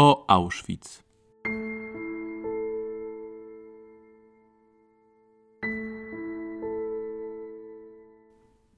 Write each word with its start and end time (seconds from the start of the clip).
o 0.00 0.24
Auschwitz. 0.28 1.02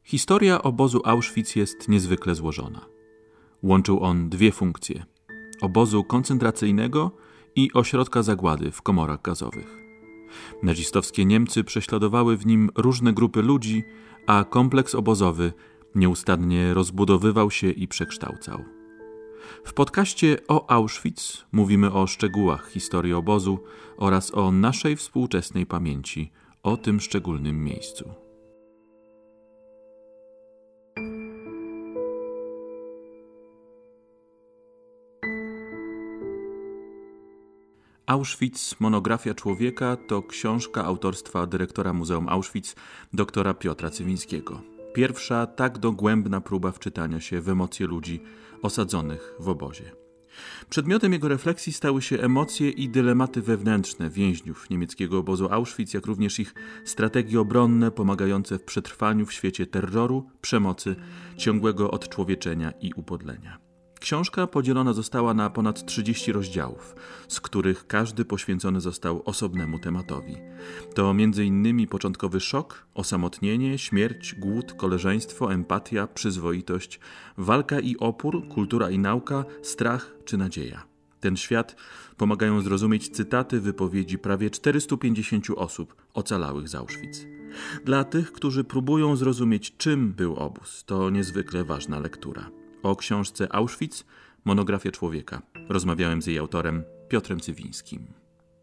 Historia 0.05 0.63
obozu 0.63 1.01
Auschwitz 1.05 1.57
jest 1.57 1.89
niezwykle 1.89 2.35
złożona. 2.35 2.87
Łączył 3.63 4.01
on 4.05 4.29
dwie 4.29 4.53
funkcje: 4.53 5.05
obozu 5.61 6.05
koncentracyjnego 6.05 7.11
i 7.57 7.73
ośrodka 7.73 8.23
zagłady 8.23 8.71
w 8.71 8.83
komorach 8.83 9.23
gazowych. 9.23 9.77
Nazistowskie 10.63 11.25
Niemcy 11.25 11.65
prześladowały 11.65 12.37
w 12.37 12.47
nim 12.47 12.71
różne 12.77 13.13
grupy 13.13 13.43
ludzi, 13.43 13.85
a 14.27 14.45
kompleks 14.45 14.95
obozowy 14.95 15.53
nieustannie 15.95 16.75
rozbudowywał 16.75 17.51
się 17.51 17.71
i 17.71 17.89
przekształcał. 17.89 18.80
W 19.65 19.73
podcaście 19.73 20.39
o 20.49 20.71
Auschwitz 20.71 21.47
mówimy 21.53 21.93
o 21.93 22.07
szczegółach 22.07 22.71
historii 22.71 23.13
obozu 23.13 23.59
oraz 23.97 24.35
o 24.35 24.53
naszej 24.53 24.97
współczesnej 24.97 25.67
pamięci 25.67 26.33
o 26.63 26.77
tym 26.77 27.01
szczególnym 27.01 27.65
miejscu. 27.65 28.15
Auschwitz 38.07 38.81
Monografia 38.81 39.35
Człowieka 39.35 39.97
to 40.09 40.23
książka 40.23 40.85
autorstwa 40.85 41.47
dyrektora 41.47 41.93
Muzeum 41.93 42.29
Auschwitz 42.29 42.75
doktora 43.13 43.55
Piotra 43.55 43.91
Cywińskiego. 43.91 44.80
Pierwsza 44.93 45.47
tak 45.47 45.79
dogłębna 45.79 46.41
próba 46.41 46.73
wczytania 46.73 47.21
się 47.21 47.41
w 47.41 47.49
emocje 47.49 47.87
ludzi 47.87 48.23
osadzonych 48.63 49.35
w 49.39 49.49
obozie. 49.49 49.93
Przedmiotem 50.71 51.13
jego 51.13 51.29
refleksji 51.29 51.73
stały 51.73 52.03
się 52.03 52.21
emocje 52.21 52.71
i 52.71 52.89
dylematy 52.89 53.43
wewnętrzne 53.43 54.11
więźniów 54.11 54.71
niemieckiego 54.71 55.19
obozu 55.19 55.49
Auschwitz, 55.51 55.95
jak 55.95 56.07
również 56.07 56.41
ich 56.41 56.55
strategie 56.85 57.41
obronne 57.41 57.91
pomagające 57.91 58.59
w 58.59 58.65
przetrwaniu 58.65 59.27
w 59.27 59.33
świecie 59.33 59.67
terroru, 59.67 60.31
przemocy, 60.41 60.97
ciągłego 61.37 61.91
odczłowieczenia 61.91 62.73
i 62.81 62.93
upodlenia. 62.93 63.70
Książka 64.01 64.47
podzielona 64.47 64.93
została 64.93 65.35
na 65.35 65.51
ponad 65.51 65.87
30 65.87 66.33
rozdziałów, 66.33 66.95
z 67.29 67.41
których 67.41 67.87
każdy 67.87 68.25
poświęcony 68.25 68.81
został 68.81 69.23
osobnemu 69.25 69.79
tematowi. 69.79 70.37
To 70.95 71.11
m.in. 71.11 71.87
początkowy 71.87 72.41
szok, 72.41 72.87
osamotnienie, 72.95 73.79
śmierć, 73.79 74.35
głód, 74.35 74.73
koleżeństwo, 74.73 75.53
empatia, 75.53 76.07
przyzwoitość, 76.07 77.01
walka 77.39 77.81
i 77.81 77.97
opór, 77.97 78.49
kultura 78.49 78.91
i 78.91 78.99
nauka, 78.99 79.45
strach 79.63 80.13
czy 80.25 80.37
nadzieja. 80.37 80.85
Ten 81.21 81.37
świat 81.37 81.77
pomagają 82.17 82.61
zrozumieć 82.61 83.09
cytaty 83.09 83.61
wypowiedzi 83.61 84.19
prawie 84.19 84.51
450 84.51 85.47
osób 85.57 85.95
ocalałych 86.15 86.69
z 86.69 86.75
Auschwitz. 86.75 87.27
Dla 87.85 88.05
tych, 88.05 88.33
którzy 88.33 88.65
próbują 88.65 89.17
zrozumieć, 89.17 89.77
czym 89.77 90.13
był 90.13 90.37
obóz, 90.37 90.85
to 90.87 91.11
niezwykle 91.11 91.65
ważna 91.65 91.99
lektura 91.99 92.60
o 92.83 92.97
książce 92.97 93.49
Auschwitz 93.51 94.05
Monografia 94.45 94.91
człowieka. 94.91 95.43
Rozmawiałem 95.69 96.23
z 96.23 96.27
jej 96.27 96.39
autorem 96.39 96.85
Piotrem 97.09 97.41
Cywińskim. 97.41 98.07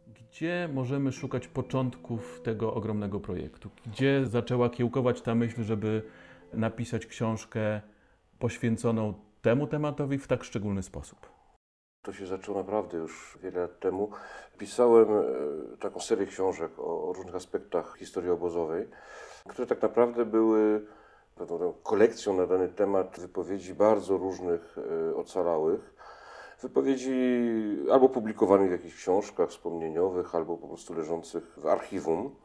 Gdzie 0.07 0.69
możemy 0.73 1.11
szukać 1.11 1.47
początków 1.47 2.41
tego 2.43 2.73
ogromnego 2.73 3.19
projektu? 3.19 3.69
Gdzie 3.85 4.25
zaczęła 4.25 4.69
kiełkować 4.69 5.21
ta 5.21 5.35
myśl, 5.35 5.63
żeby 5.63 6.01
napisać 6.53 7.05
książkę 7.05 7.81
poświęconą 8.39 9.13
temu 9.41 9.67
tematowi 9.67 10.17
w 10.17 10.27
tak 10.27 10.43
szczególny 10.43 10.83
sposób? 10.83 11.29
To 12.01 12.13
się 12.13 12.25
zaczęło 12.25 12.57
naprawdę 12.57 12.97
już 12.97 13.37
wiele 13.43 13.61
lat 13.61 13.79
temu. 13.79 14.11
Pisałem 14.57 15.07
e, 15.09 15.77
taką 15.79 15.99
serię 15.99 16.25
książek 16.25 16.71
o, 16.77 17.13
różnych 17.15 17.35
aspektach 17.35 17.95
historii 17.97 18.29
obozowej, 18.29 18.87
które 19.47 19.67
tak 19.67 19.81
naprawdę 19.81 20.25
były 20.25 20.85
pewną 21.37 21.73
kolekcją 21.83 22.33
na 22.33 22.45
dany 22.45 22.69
temat 22.69 23.19
wypowiedzi 23.19 23.73
bardzo 23.73 24.17
różnych 24.17 24.77
e, 24.77 25.15
ocalałych. 25.15 25.93
Wypowiedzi 26.61 27.15
albo 27.91 28.09
publikowanych 28.09 28.69
w 28.69 28.71
jakichś 28.71 28.95
książkach 28.95 29.49
wspomnieniowych, 29.49 30.35
albo 30.35 30.57
po 30.57 30.67
prostu 30.67 30.93
leżących 30.93 31.53
w 31.57 31.67
archiwum, 31.67 32.35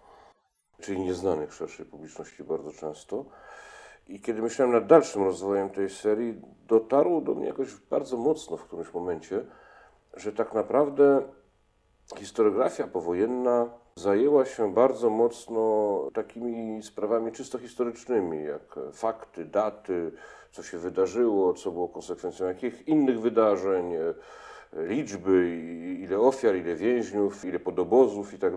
czyli 0.81 1.01
nieznanych 1.01 1.55
szerszej 1.55 1.87
publiczności 1.87 2.45
bardzo 2.45 2.73
często. 2.73 3.25
I 4.09 4.21
kiedy 4.21 4.43
myślałem 4.43 4.75
nad 4.75 4.87
dalszym 4.87 5.25
rozwojem 5.25 5.71
tej 5.71 5.91
serii, 5.91 6.41
dotarło 6.69 7.21
do 7.21 7.35
mnie 7.35 7.47
jakoś 7.47 7.75
bardzo 7.75 8.17
mocno 8.17 8.57
w 8.57 8.65
którymś 8.65 8.95
momencie, 8.95 9.45
że 10.15 10.33
tak 10.33 10.55
naprawdę 10.55 11.23
historiografia 12.17 12.87
powojenna 12.87 13.82
zajęła 13.95 14.45
się 14.45 14.75
bardzo 14.75 15.11
mocno 15.11 15.99
takimi 16.15 16.83
sprawami 16.83 17.33
czysto 17.33 17.59
historycznymi, 17.59 18.45
jak 18.45 18.79
fakty, 18.93 19.45
daty, 19.45 20.13
co 20.51 20.63
się 20.63 20.79
wydarzyło, 20.79 21.55
co 21.55 21.71
było 21.71 21.89
konsekwencją 21.89 22.47
jakich 22.47 22.89
innych 22.89 23.21
wydarzeń, 23.21 23.93
liczby, 24.73 25.61
ile 26.01 26.19
ofiar, 26.19 26.57
ile 26.57 26.75
więźniów, 26.75 27.45
ile 27.45 27.59
podobozów 27.59 28.35
i 28.35 28.39
tak. 28.39 28.53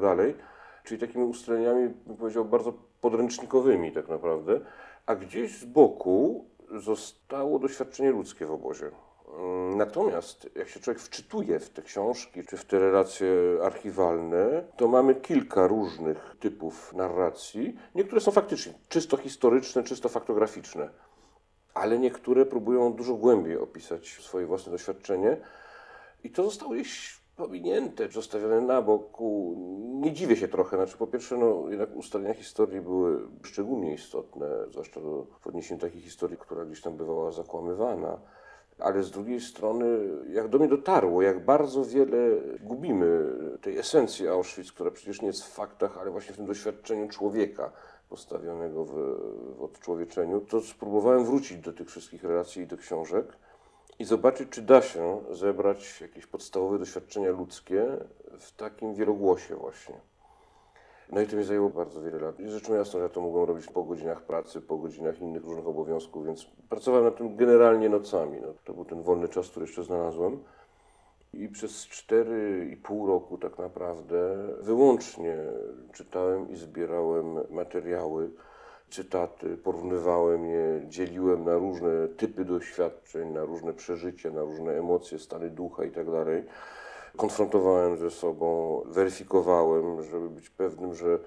Czyli 0.83 1.01
takimi 1.01 1.23
ustaleniami, 1.23 1.93
bym 2.07 2.17
powiedział, 2.17 2.45
bardzo 2.45 2.73
podręcznikowymi 3.01 3.91
tak 3.91 4.07
naprawdę. 4.07 4.59
A 5.05 5.15
gdzieś 5.15 5.59
z 5.59 5.65
boku 5.65 6.45
zostało 6.75 7.59
doświadczenie 7.59 8.11
ludzkie 8.11 8.45
w 8.45 8.51
obozie. 8.51 8.91
Mm, 9.39 9.77
natomiast 9.77 10.49
jak 10.55 10.69
się 10.69 10.79
człowiek 10.79 11.01
wczytuje 11.01 11.59
w 11.59 11.69
te 11.69 11.81
książki 11.81 12.43
czy 12.45 12.57
w 12.57 12.65
te 12.65 12.79
relacje 12.79 13.27
archiwalne, 13.63 14.63
to 14.77 14.87
mamy 14.87 15.15
kilka 15.15 15.67
różnych 15.67 16.35
typów 16.39 16.93
narracji. 16.93 17.75
Niektóre 17.95 18.21
są 18.21 18.31
faktycznie 18.31 18.73
czysto 18.89 19.17
historyczne, 19.17 19.83
czysto 19.83 20.09
faktograficzne, 20.09 20.89
ale 21.73 21.99
niektóre 21.99 22.45
próbują 22.45 22.93
dużo 22.93 23.13
głębiej 23.13 23.57
opisać 23.57 24.07
swoje 24.21 24.45
własne 24.45 24.71
doświadczenie 24.71 25.37
i 26.23 26.29
to 26.29 26.43
zostało 26.43 26.73
gdzieś 26.73 27.19
pominięte, 27.35 28.07
zostawione 28.09 28.61
na 28.61 28.81
boku. 28.81 29.55
Nie 30.01 30.13
dziwię 30.13 30.35
się 30.35 30.47
trochę. 30.47 30.77
Znaczy, 30.77 30.97
po 30.97 31.07
pierwsze, 31.07 31.37
no, 31.37 31.69
jednak 31.69 31.95
ustalenia 31.95 32.33
historii 32.33 32.81
były 32.81 33.27
szczególnie 33.43 33.93
istotne, 33.93 34.47
zwłaszcza 34.71 34.99
w 35.39 35.47
odniesieniu 35.47 35.79
do 35.79 35.87
takiej 35.87 36.01
historii, 36.01 36.37
która 36.37 36.65
gdzieś 36.65 36.81
tam 36.81 36.97
bywała 36.97 37.31
zakłamywana 37.31 38.19
ale 38.79 39.03
z 39.03 39.11
drugiej 39.11 39.41
strony, 39.41 39.85
jak 40.29 40.47
do 40.47 40.59
mnie 40.59 40.67
dotarło, 40.67 41.21
jak 41.21 41.45
bardzo 41.45 41.85
wiele 41.85 42.17
gubimy 42.61 43.25
tej 43.61 43.77
esencji 43.77 44.27
Auschwitz, 44.27 44.73
która 44.73 44.91
przecież 44.91 45.21
nie 45.21 45.27
jest 45.27 45.43
w 45.43 45.53
faktach, 45.53 45.97
ale 45.97 46.11
właśnie 46.11 46.33
w 46.33 46.37
tym 46.37 46.45
doświadczeniu 46.45 47.07
człowieka 47.07 47.71
postawionego 48.09 48.85
w, 48.85 48.93
w 49.57 49.63
odczłowieczeniu, 49.63 50.41
to 50.41 50.61
spróbowałem 50.61 51.25
wrócić 51.25 51.57
do 51.57 51.73
tych 51.73 51.89
wszystkich 51.89 52.23
relacji 52.23 52.61
i 52.61 52.67
do 52.67 52.77
książek 52.77 53.37
i 53.99 54.05
zobaczyć, 54.05 54.49
czy 54.49 54.61
da 54.61 54.81
się 54.81 55.21
zebrać 55.31 56.01
jakieś 56.01 56.25
podstawowe 56.25 56.79
doświadczenia 56.79 57.31
ludzkie 57.31 57.85
w 58.39 58.55
takim 58.55 58.95
wielogłosie 58.95 59.55
właśnie. 59.55 59.95
No 61.11 61.21
i 61.21 61.27
to 61.27 61.35
mi 61.35 61.43
zajęło 61.43 61.69
bardzo 61.69 62.01
wiele 62.01 62.19
lat. 62.19 62.39
I 62.39 62.49
rzeczą 62.49 62.73
jasną, 62.73 62.99
że 62.99 63.03
ja 63.03 63.09
to 63.09 63.21
mogłem 63.21 63.45
robić 63.45 63.65
po 63.67 63.83
godzinach 63.83 64.21
pracy, 64.21 64.61
po 64.61 64.77
godzinach 64.77 65.21
innych 65.21 65.43
różnych 65.43 65.67
obowiązków, 65.67 66.25
więc 66.25 66.45
pracowałem 66.69 67.05
nad 67.05 67.17
tym 67.17 67.35
generalnie 67.35 67.89
nocami. 67.89 68.41
No, 68.41 68.47
to 68.63 68.73
był 68.73 68.85
ten 68.85 69.01
wolny 69.01 69.29
czas, 69.29 69.49
który 69.49 69.65
jeszcze 69.65 69.83
znalazłem. 69.83 70.43
I 71.33 71.49
przez 71.49 71.87
4,5 71.87 73.07
roku 73.07 73.37
tak 73.37 73.57
naprawdę 73.57 74.37
wyłącznie 74.61 75.37
czytałem 75.93 76.49
i 76.49 76.55
zbierałem 76.55 77.39
materiały, 77.49 78.29
cytaty, 78.89 79.57
porównywałem 79.57 80.45
je, 80.45 80.81
dzieliłem 80.87 81.43
na 81.43 81.53
różne 81.53 82.07
typy 82.07 82.45
doświadczeń, 82.45 83.29
na 83.29 83.45
różne 83.45 83.73
przeżycia, 83.73 84.31
na 84.31 84.41
różne 84.41 84.71
emocje, 84.71 85.19
stany 85.19 85.49
ducha 85.49 85.83
itd. 85.83 86.25
Konfrontowałem 87.17 87.97
ze 87.97 88.11
sobą, 88.11 88.81
weryfikowałem, 88.85 90.03
żeby 90.03 90.29
być 90.29 90.49
pewnym, 90.49 90.95
że 90.95 91.19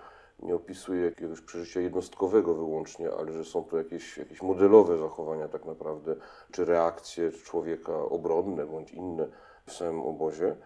nie 0.43 0.55
opisuję 0.55 1.05
jakiegoś 1.05 1.41
przeżycia 1.41 1.81
jednostkowego 1.81 2.55
wyłącznie, 2.55 3.11
ale 3.19 3.33
że 3.33 3.45
są 3.45 3.65
to 3.65 3.79
jakieś, 3.79 4.19
jakieś 4.19 4.43
modelowe 4.43 4.99
zachowania 4.99 5.49
tak 5.49 5.65
naprawdę, 5.65 6.17
czy 6.53 6.65
reakcje 6.65 7.33
człowieka 7.33 7.99
obronne 7.99 8.67
bądź 8.67 8.93
inne 8.93 9.29
w 9.67 9.73
samym 9.73 10.01
obozie. 10.01 10.57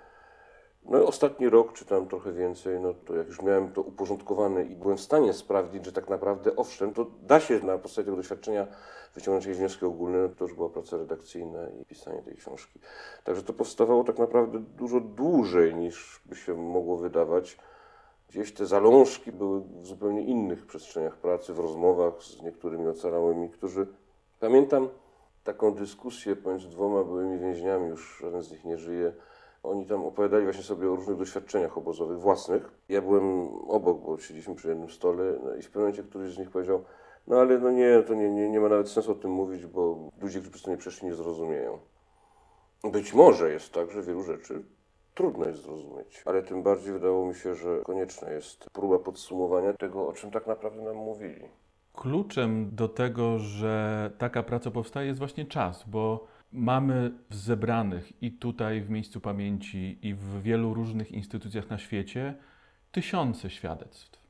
No 0.84 0.98
i 0.98 1.02
ostatni 1.02 1.48
rok 1.48 1.72
czytałem 1.72 2.06
trochę 2.06 2.32
więcej, 2.32 2.80
no 2.80 2.94
to 2.94 3.16
jak 3.16 3.26
już 3.26 3.42
miałem 3.42 3.72
to 3.72 3.82
uporządkowane 3.82 4.64
i 4.64 4.76
byłem 4.76 4.96
w 4.96 5.00
stanie 5.00 5.32
sprawdzić, 5.32 5.84
że 5.84 5.92
tak 5.92 6.08
naprawdę 6.08 6.56
owszem, 6.56 6.94
to 6.94 7.06
da 7.22 7.40
się 7.40 7.60
na 7.60 7.78
podstawie 7.78 8.04
tego 8.04 8.16
doświadczenia 8.16 8.66
wyciągnąć 9.14 9.46
jakieś 9.46 9.58
wnioski 9.58 9.84
ogólne, 9.84 10.18
no 10.18 10.28
to 10.28 10.44
już 10.44 10.54
była 10.54 10.68
praca 10.68 10.96
redakcyjna 10.96 11.68
i 11.80 11.84
pisanie 11.84 12.22
tej 12.22 12.36
książki. 12.36 12.80
Także 13.24 13.42
to 13.42 13.52
powstawało 13.52 14.04
tak 14.04 14.18
naprawdę 14.18 14.58
dużo 14.58 15.00
dłużej 15.00 15.74
niż 15.74 16.22
by 16.26 16.36
się 16.36 16.54
mogło 16.54 16.96
wydawać. 16.96 17.58
Gdzieś 18.28 18.54
te 18.54 18.66
zalążki 18.66 19.32
były 19.32 19.60
w 19.60 19.86
zupełnie 19.86 20.22
innych 20.22 20.66
przestrzeniach 20.66 21.16
pracy, 21.16 21.54
w 21.54 21.58
rozmowach 21.58 22.22
z 22.22 22.42
niektórymi 22.42 22.88
ocalałymi, 22.88 23.50
którzy... 23.50 23.86
Pamiętam 24.40 24.88
taką 25.44 25.74
dyskusję 25.74 26.36
pomiędzy 26.36 26.68
dwoma 26.68 27.04
byłymi 27.04 27.38
więźniami, 27.38 27.88
już 27.88 28.18
żaden 28.20 28.42
z 28.42 28.52
nich 28.52 28.64
nie 28.64 28.78
żyje, 28.78 29.12
Oni 29.62 29.86
tam 29.86 30.04
opowiadali 30.04 30.44
właśnie 30.44 30.62
sobie 30.62 30.90
o 30.90 30.96
różnych 30.96 31.16
doświadczeniach 31.16 31.78
obozowych 31.78 32.20
własnych. 32.20 32.70
Ja 32.88 33.02
byłem 33.02 33.48
obok, 33.68 34.00
bo 34.00 34.18
siedzieliśmy 34.18 34.54
przy 34.54 34.68
jednym 34.68 34.90
stole 34.90 35.24
no 35.44 35.54
i 35.54 35.62
w 35.62 35.66
pewnym 35.66 35.82
momencie 35.82 36.02
któryś 36.02 36.34
z 36.34 36.38
nich 36.38 36.50
powiedział, 36.50 36.84
no 37.26 37.36
ale 37.36 37.58
no 37.58 37.70
nie, 37.70 38.02
to 38.02 38.14
nie, 38.14 38.30
nie, 38.30 38.48
nie 38.48 38.60
ma 38.60 38.68
nawet 38.68 38.88
sensu 38.88 39.12
o 39.12 39.14
tym 39.14 39.30
mówić, 39.30 39.66
bo 39.66 40.10
ludzie, 40.20 40.40
którzy 40.40 40.50
przez 40.50 40.62
to 40.62 40.70
nie 40.70 40.76
przeszli, 40.76 41.08
nie 41.08 41.14
zrozumieją. 41.14 41.78
Być 42.92 43.14
może 43.14 43.50
jest 43.52 43.72
tak, 43.72 43.90
że 43.90 44.02
wielu 44.02 44.22
rzeczy 44.22 44.62
trudno 45.14 45.46
jest 45.46 45.62
zrozumieć, 45.62 46.22
ale 46.24 46.42
tym 46.42 46.62
bardziej 46.62 46.92
wydało 46.92 47.26
mi 47.26 47.34
się, 47.34 47.54
że 47.54 47.80
konieczna 47.84 48.30
jest 48.30 48.70
próba 48.70 48.98
podsumowania 48.98 49.72
tego, 49.72 50.08
o 50.08 50.12
czym 50.12 50.30
tak 50.30 50.46
naprawdę 50.46 50.82
nam 50.82 50.96
mówili. 50.96 51.44
Kluczem 51.94 52.70
do 52.72 52.88
tego, 52.88 53.38
że 53.38 54.10
taka 54.18 54.42
praca 54.42 54.70
powstaje, 54.70 55.06
jest 55.06 55.18
właśnie 55.18 55.44
czas, 55.44 55.84
bo 55.86 56.26
mamy 56.52 57.12
zebranych 57.30 58.22
i 58.22 58.32
tutaj 58.32 58.80
w 58.80 58.90
miejscu 58.90 59.20
pamięci, 59.20 59.98
i 60.02 60.14
w 60.14 60.42
wielu 60.42 60.74
różnych 60.74 61.12
instytucjach 61.12 61.70
na 61.70 61.78
świecie 61.78 62.34
tysiące 62.92 63.50
świadectw. 63.50 64.22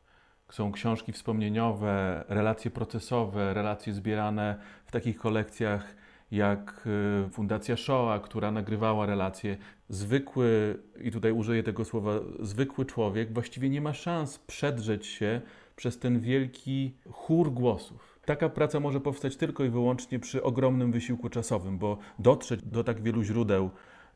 Są 0.50 0.72
książki 0.72 1.12
wspomnieniowe, 1.12 2.24
relacje 2.28 2.70
procesowe, 2.70 3.54
relacje 3.54 3.92
zbierane 3.92 4.58
w 4.84 4.92
takich 4.92 5.18
kolekcjach 5.18 5.96
jak 6.30 6.86
y, 7.26 7.30
Fundacja 7.30 7.76
Shoah, 7.76 8.22
która 8.22 8.50
nagrywała 8.50 9.06
relacje. 9.06 9.56
Zwykły, 9.88 10.78
i 11.00 11.10
tutaj 11.10 11.32
użyję 11.32 11.62
tego 11.62 11.84
słowa, 11.84 12.12
zwykły 12.40 12.86
człowiek 12.86 13.32
właściwie 13.32 13.70
nie 13.70 13.80
ma 13.80 13.94
szans 13.94 14.38
przedrzeć 14.38 15.06
się 15.06 15.40
przez 15.76 15.98
ten 15.98 16.20
wielki 16.20 16.96
chór 17.10 17.52
głosów. 17.52 18.11
Taka 18.24 18.48
praca 18.48 18.80
może 18.80 19.00
powstać 19.00 19.36
tylko 19.36 19.64
i 19.64 19.68
wyłącznie 19.68 20.18
przy 20.18 20.42
ogromnym 20.42 20.92
wysiłku 20.92 21.28
czasowym, 21.28 21.78
bo 21.78 21.98
dotrzeć 22.18 22.62
do 22.62 22.84
tak 22.84 23.02
wielu 23.02 23.22
źródeł 23.22 23.70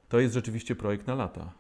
to 0.09 0.21
jest 0.21 0.35
rzeczywiście 0.35 0.77
projekt 0.77 1.07
na 1.07 1.15
lata. 1.15 1.53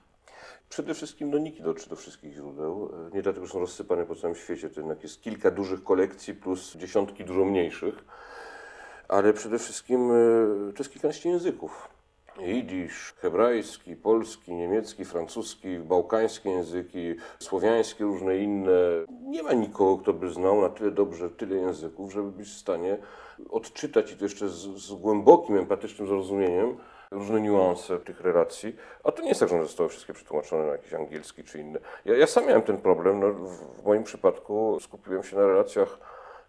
Przede 0.69 0.95
wszystkim 0.95 1.31
no, 1.31 1.39
nikt 1.39 1.63
dotrze 1.63 1.91
do 1.91 1.97
wszystkich 1.97 2.33
źródeł. 2.33 2.93
Nie 3.15 3.23
dlatego, 3.23 3.47
że 3.47 3.53
są 3.53 3.61
rozsypane 3.61 4.07
po 4.07 4.15
całym 4.15 4.37
świecie. 4.37 4.71
To 4.71 4.81
jednak 4.81 5.03
jest 5.03 5.23
kilka 5.23 5.51
dużych 5.51 5.85
kolekcji 5.85 6.35
plus 6.35 6.77
dziesiątki 6.77 7.25
dużo 7.25 7.45
mniejszych. 7.45 8.05
Ale 9.09 9.33
przede 9.33 9.59
wszystkim 9.59 10.11
e, 10.11 10.15
to 10.73 10.79
jest 10.79 10.93
kilkanaście 10.93 11.29
języków. 11.29 11.89
Jidysz, 12.41 13.15
hebrajski, 13.17 13.97
polski, 13.97 14.55
niemiecki, 14.55 15.05
francuski, 15.05 15.79
bałkańskie 15.79 16.51
języki, 16.51 17.15
słowiańskie, 17.39 18.05
różne 18.05 18.39
inne. 18.39 18.71
Nie 19.23 19.43
ma 19.43 19.53
nikogo, 19.53 20.03
kto 20.03 20.13
by 20.13 20.31
znał 20.31 20.61
na 20.61 20.69
tyle 20.69 20.91
dobrze 20.91 21.31
tyle 21.31 21.57
języków, 21.57 22.13
żeby 22.13 22.31
być 22.31 22.49
w 22.49 22.59
stanie 22.59 22.99
odczytać 23.51 24.13
i 24.13 24.17
to 24.17 24.25
jeszcze 24.25 24.49
z, 24.49 24.77
z 24.77 24.93
głębokim, 24.93 25.57
empatycznym 25.57 26.09
zrozumieniem 26.09 26.77
różne 27.11 27.41
niuanse 27.41 27.99
tych 27.99 28.21
relacji. 28.21 28.77
A 29.05 29.13
to 29.13 29.23
nie 29.23 29.29
jest 29.29 29.41
tak, 29.41 29.49
że 29.49 29.55
one 29.55 29.65
zostały 29.65 29.89
wszystkie 29.89 30.13
przetłumaczone 30.13 30.67
na 30.67 30.73
jakiś 30.73 30.95
angielski 30.95 31.45
czy 31.45 31.59
inny. 31.59 31.81
Ja, 32.05 32.17
ja 32.17 32.27
sam 32.27 32.47
miałem 32.47 32.63
ten 32.63 32.79
problem. 32.79 33.21
No, 33.21 33.33
w 33.33 33.85
moim 33.85 34.05
przypadku 34.05 34.79
skupiłem 34.81 35.23
się 35.23 35.37
na 35.37 35.47
relacjach 35.47 35.99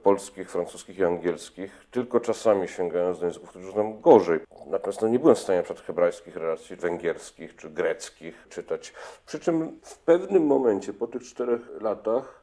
polskich, 0.07 0.51
francuskich 0.51 0.99
i 0.99 1.03
angielskich, 1.03 1.87
tylko 1.91 2.19
czasami 2.19 2.67
sięgając 2.67 3.19
do 3.19 3.25
języków, 3.25 3.49
których 3.49 3.71
znam 3.71 4.01
gorzej. 4.01 4.39
Natomiast 4.67 5.01
no, 5.01 5.07
nie 5.07 5.19
byłem 5.19 5.35
w 5.35 5.39
stanie 5.39 5.63
przed 5.63 5.81
hebrajskich 5.81 6.35
relacji 6.35 6.75
węgierskich 6.75 7.55
czy 7.55 7.69
greckich 7.69 8.47
czytać. 8.49 8.93
Przy 9.25 9.39
czym 9.39 9.79
w 9.81 9.97
pewnym 9.97 10.45
momencie, 10.45 10.93
po 10.93 11.07
tych 11.07 11.23
czterech 11.23 11.61
latach, 11.81 12.36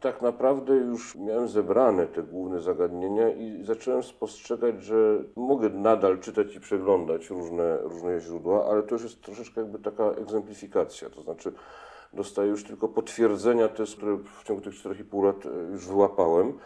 tak 0.00 0.22
naprawdę 0.22 0.74
już 0.74 1.16
miałem 1.16 1.48
zebrane 1.48 2.06
te 2.06 2.22
główne 2.22 2.60
zagadnienia 2.60 3.28
i 3.28 3.64
zacząłem 3.64 4.02
spostrzegać, 4.02 4.82
że 4.82 5.24
mogę 5.36 5.68
nadal 5.68 6.18
czytać 6.18 6.56
i 6.56 6.60
przeglądać 6.60 7.30
różne, 7.30 7.78
różne 7.78 8.20
źródła, 8.20 8.66
ale 8.70 8.82
to 8.82 8.94
już 8.94 9.02
jest 9.02 9.22
troszeczkę 9.22 9.60
jakby 9.60 9.78
taka 9.78 10.04
egzemplifikacja, 10.04 11.10
to 11.10 11.22
znaczy 11.22 11.52
dostaję 12.12 12.48
już 12.48 12.64
tylko 12.64 12.88
potwierdzenia 12.88 13.68
te, 13.68 13.84
które 13.84 14.16
w 14.16 14.44
ciągu 14.44 14.62
tych 14.62 14.74
4,5 14.74 15.24
lat 15.24 15.46
e, 15.46 15.72
już 15.72 15.86
wyłapałem. 15.86 16.58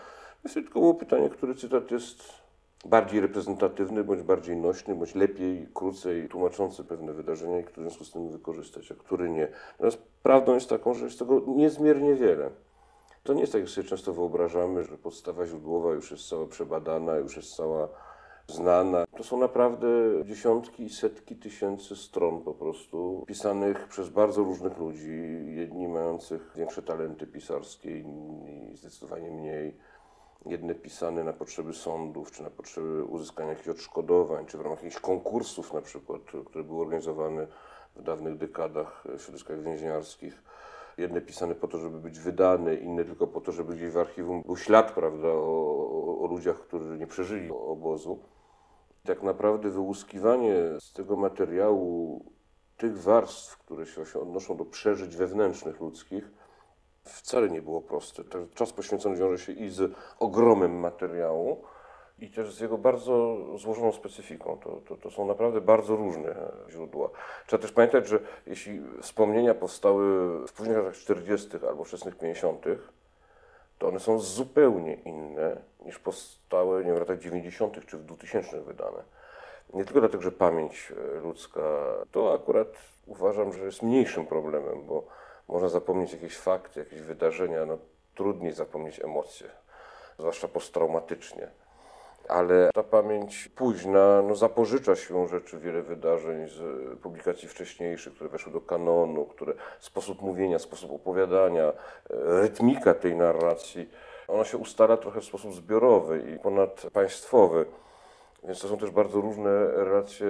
Więc 0.44 0.54
tylko 0.54 0.80
było 0.80 0.94
pytanie, 0.94 1.30
który 1.30 1.54
cytat 1.54 1.90
jest 1.90 2.44
bardziej 2.84 3.20
reprezentatywny, 3.20 4.04
bądź 4.04 4.22
bardziej 4.22 4.56
nośny, 4.56 4.94
bądź 4.94 5.14
lepiej, 5.14 5.68
krócej 5.74 6.28
tłumaczący 6.28 6.84
pewne 6.84 7.12
wydarzenia 7.12 7.60
i 7.60 7.64
który 7.64 7.86
w 7.86 7.90
związku 7.90 8.04
z 8.04 8.12
tym 8.12 8.28
wykorzystać, 8.28 8.92
a 8.92 8.94
który 8.94 9.30
nie. 9.30 9.48
Natomiast 9.72 9.98
prawdą 10.22 10.54
jest 10.54 10.68
taką, 10.68 10.94
że 10.94 11.04
jest 11.04 11.18
tego 11.18 11.42
niezmiernie 11.46 12.14
wiele. 12.14 12.50
To 13.24 13.34
nie 13.34 13.40
jest 13.40 13.52
tak, 13.52 13.60
jak 13.60 13.70
sobie 13.70 13.88
często 13.88 14.12
wyobrażamy, 14.12 14.84
że 14.84 14.98
podstawa 14.98 15.46
źródłowa 15.46 15.92
już 15.92 16.10
jest 16.10 16.28
cała 16.28 16.46
przebadana, 16.46 17.16
już 17.16 17.36
jest 17.36 17.56
cała 17.56 17.88
znana. 18.48 19.04
To 19.16 19.24
są 19.24 19.38
naprawdę 19.38 19.86
dziesiątki 20.24 20.84
i 20.84 20.90
setki 20.90 21.36
tysięcy 21.36 21.96
stron 21.96 22.40
po 22.40 22.54
prostu, 22.54 23.24
pisanych 23.26 23.88
przez 23.88 24.08
bardzo 24.08 24.44
różnych 24.44 24.78
ludzi, 24.78 25.46
jedni 25.46 25.88
mających 25.88 26.52
większe 26.56 26.82
talenty 26.82 27.26
pisarskie, 27.26 27.98
inni 27.98 28.76
zdecydowanie 28.76 29.30
mniej. 29.30 29.76
Jedne 30.46 30.74
pisane 30.74 31.24
na 31.24 31.32
potrzeby 31.32 31.74
sądów, 31.74 32.32
czy 32.32 32.42
na 32.42 32.50
potrzeby 32.50 33.04
uzyskania 33.04 33.50
jakichś 33.50 33.68
odszkodowań, 33.68 34.46
czy 34.46 34.58
w 34.58 34.60
ramach 34.60 34.82
jakichś 34.82 35.00
konkursów 35.00 35.72
na 35.72 35.80
przykład, 35.82 36.20
które 36.46 36.64
były 36.64 36.80
organizowane 36.80 37.46
w 37.96 38.02
dawnych 38.02 38.36
dekadach 38.36 39.04
w 39.18 39.22
środowiskach 39.22 39.62
więźniarskich 39.62 40.42
jedne 40.98 41.20
pisane 41.20 41.54
po 41.54 41.68
to, 41.68 41.78
żeby 41.78 42.00
być 42.00 42.18
wydane, 42.18 42.74
inne 42.74 43.04
tylko 43.04 43.26
po 43.26 43.40
to, 43.40 43.52
żeby 43.52 43.76
gdzieś 43.76 43.90
w 43.90 43.98
archiwum 43.98 44.42
był 44.42 44.56
ślad, 44.56 44.92
prawda, 44.92 45.28
o, 45.28 46.20
o, 46.20 46.26
ludziach, 46.26 46.56
którzy 46.56 46.98
nie 46.98 47.06
przeżyli 47.06 47.50
obozu. 47.50 48.18
Tak 49.04 49.22
naprawdę 49.22 49.70
wyłuskiwanie 49.70 50.54
z 50.80 50.92
tego 50.92 51.16
materiału 51.16 52.24
tych 52.76 53.02
warstw, 53.02 53.58
które 53.58 53.86
się 53.86 54.20
odnoszą 54.20 54.56
do 54.56 54.64
przeżyć 54.64 55.16
wewnętrznych 55.16 55.80
ludzkich, 55.80 56.30
wcale 57.04 57.50
nie 57.50 57.62
było 57.62 57.82
proste. 57.82 58.24
Ten 58.24 58.48
czas 58.54 58.72
poświęcony 58.72 59.16
wiąże 59.16 59.38
się 59.38 59.52
i 59.52 59.70
z 59.70 59.92
ogromem 60.18 60.80
materiału, 60.80 61.62
i 62.24 62.30
też 62.30 62.54
z 62.54 62.60
jego 62.60 62.78
bardzo 62.78 63.36
złożoną 63.58 63.92
specyfiką. 63.92 64.58
To, 64.64 64.80
to, 64.88 64.96
to, 64.96 65.10
są 65.10 65.26
naprawdę 65.26 65.60
bardzo 65.60 65.96
różne 65.96 66.34
źródła. 66.70 67.10
Trzeba 67.46 67.62
też 67.62 67.72
pamiętać, 67.72 68.08
że 68.08 68.18
jeśli 68.46 68.80
wspomnienia 69.02 69.54
powstały 69.54 70.06
w 70.46 70.52
późnych 70.52 70.76
latach 70.76 70.94
40. 70.94 71.48
albo 71.68 71.84
wczesnych 71.84 72.18
50., 72.18 72.64
to 73.78 73.88
one 73.88 74.00
są 74.00 74.18
zupełnie 74.18 74.94
inne 74.94 75.56
niż 75.84 75.98
powstałe 75.98 76.78
nie 76.78 76.86
wiem, 76.86 76.96
w 76.96 77.00
latach 77.00 77.18
90. 77.18 77.86
czy 77.86 77.98
w 77.98 78.04
2000 78.04 78.60
wydane. 78.60 79.02
Nie 79.74 79.84
tylko 79.84 80.00
dlatego, 80.00 80.22
że 80.22 80.32
pamięć 80.32 80.92
ludzka 81.22 81.60
to 82.12 82.34
akurat 82.34 82.68
uważam, 83.06 83.52
że 83.52 83.64
jest 83.64 83.82
mniejszym 83.82 84.26
problemem, 84.26 84.86
bo 84.86 85.04
można 85.48 85.68
zapomnieć 85.68 86.12
jakieś 86.12 86.36
fakty, 86.36 86.80
jakieś 86.80 87.00
wydarzenia, 87.00 87.66
no 87.66 87.78
trudniej 88.14 88.52
zapomnieć 88.52 89.00
emocje, 89.00 89.46
zwłaszcza 90.18 90.48
posttraumatycznie 90.48 91.48
ale 92.28 92.70
ta 92.74 92.82
pamięć 92.82 93.48
późna 93.48 94.22
no, 94.22 94.34
zapożycza 94.34 94.96
się 94.96 95.28
rzeczy, 95.28 95.58
wiele 95.58 95.82
wydarzeń 95.82 96.48
z 96.48 96.60
publikacji 96.98 97.48
wcześniejszych, 97.48 98.14
które 98.14 98.30
weszły 98.30 98.52
do 98.52 98.60
kanonu, 98.60 99.24
które 99.24 99.54
sposób 99.80 100.22
mówienia, 100.22 100.58
sposób 100.58 100.92
opowiadania, 100.92 101.72
rytmika 102.10 102.94
tej 102.94 103.16
narracji, 103.16 103.90
ona 104.28 104.44
się 104.44 104.58
ustala 104.58 104.96
trochę 104.96 105.20
w 105.20 105.24
sposób 105.24 105.54
zbiorowy 105.54 106.34
i 106.34 106.38
ponadpaństwowy. 106.38 107.66
Więc 108.44 108.60
to 108.60 108.68
są 108.68 108.76
też 108.76 108.90
bardzo 108.90 109.20
różne 109.20 109.66
relacje, 109.66 110.26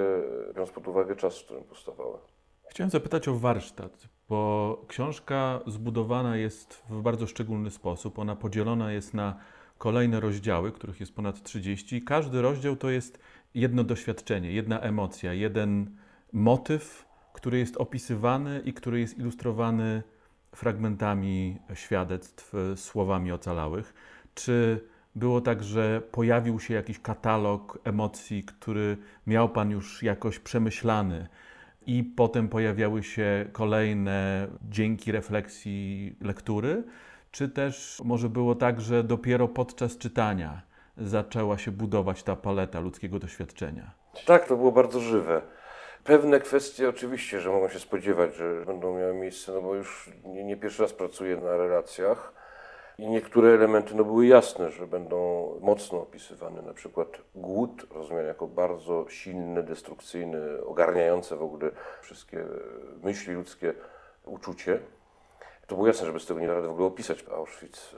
biorąc 0.48 0.70
pod 0.70 0.88
uwagę 0.88 1.16
czas, 1.16 1.40
w 1.40 1.44
którym 1.44 1.64
powstawały. 1.64 2.18
Chciałem 2.68 2.90
zapytać 2.90 3.28
o 3.28 3.34
warsztat, 3.34 3.92
bo 4.28 4.80
książka 4.88 5.60
zbudowana 5.66 6.36
jest 6.36 6.82
w 6.90 7.02
bardzo 7.02 7.26
szczególny 7.26 7.70
sposób. 7.70 8.18
Ona 8.18 8.36
podzielona 8.36 8.92
jest 8.92 9.14
na 9.14 9.38
kolejne 9.78 10.21
rozdziały, 10.21 10.73
których 10.73 11.00
jest 11.00 11.14
ponad 11.14 11.43
30. 11.43 12.02
Każdy 12.02 12.43
rozdział 12.43 12.76
to 12.76 12.90
jest 12.90 13.19
jedno 13.54 13.85
doświadczenie, 13.85 14.52
jedna 14.52 14.81
emocja, 14.81 15.33
jeden 15.33 15.97
motyw, 16.33 17.07
który 17.33 17.59
jest 17.59 17.76
opisywany 17.76 18.62
i 18.64 18.73
który 18.73 19.00
jest 19.00 19.19
ilustrowany 19.19 20.02
fragmentami 20.54 21.59
świadectw, 21.75 22.52
słowami 22.76 23.33
ocalałych. 23.33 23.95
Czy 24.35 24.81
było 25.14 25.40
tak, 25.40 25.62
że 25.62 26.02
pojawił 26.11 26.61
się 26.61 26.75
jakiś 26.75 26.99
katalog 26.99 27.78
emocji, 27.85 28.43
który 28.43 28.97
miał 29.26 29.49
Pan 29.49 29.71
już 29.71 30.02
jakoś 30.02 30.38
przemyślany, 30.38 31.28
i 31.87 32.04
potem 32.04 32.49
pojawiały 32.49 33.02
się 33.02 33.49
kolejne 33.52 34.49
dzięki 34.71 35.12
refleksji 35.12 36.16
lektury? 36.21 36.85
Czy 37.34 37.48
też 37.48 38.02
może 38.04 38.28
było 38.28 38.54
tak, 38.54 38.80
że 38.80 39.04
dopiero 39.04 39.48
podczas 39.48 39.98
czytania 39.98 40.62
zaczęła 40.96 41.58
się 41.58 41.70
budować 41.70 42.22
ta 42.22 42.36
paleta 42.36 42.80
ludzkiego 42.80 43.18
doświadczenia? 43.18 43.90
Tak, 44.26 44.46
to 44.48 44.56
było 44.56 44.72
bardzo 44.72 45.00
żywe. 45.00 45.42
Pewne 46.04 46.40
kwestie 46.40 46.88
oczywiście, 46.88 47.40
że 47.40 47.50
mogą 47.50 47.68
się 47.68 47.78
spodziewać, 47.78 48.34
że 48.34 48.64
będą 48.66 48.98
miały 48.98 49.14
miejsce, 49.14 49.52
no 49.52 49.62
bo 49.62 49.74
już 49.74 50.10
nie, 50.24 50.44
nie 50.44 50.56
pierwszy 50.56 50.82
raz 50.82 50.92
pracuję 50.92 51.36
na 51.36 51.56
relacjach. 51.56 52.32
I 52.98 53.08
niektóre 53.08 53.48
elementy 53.48 53.94
no, 53.94 54.04
były 54.04 54.26
jasne, 54.26 54.70
że 54.70 54.86
będą 54.86 55.48
mocno 55.60 56.02
opisywane, 56.02 56.62
na 56.62 56.74
przykład 56.74 57.08
głód 57.34 57.86
rozumiany 57.90 58.28
jako 58.28 58.46
bardzo 58.46 59.06
silny, 59.08 59.62
destrukcyjny, 59.62 60.64
ogarniające 60.66 61.36
w 61.36 61.42
ogóle 61.42 61.70
wszystkie 62.02 62.44
myśli 63.02 63.34
ludzkie 63.34 63.74
uczucie. 64.24 64.80
To 65.66 65.75
było 65.75 65.87
jasne, 65.87 66.06
że 66.06 66.12
bez 66.12 66.26
tego 66.26 66.40
nie 66.40 66.47
da 66.47 66.54
rady 66.54 66.68
w 66.68 66.71
ogóle 66.71 66.87
opisać 66.87 67.25
Auschwitz. 67.35 67.97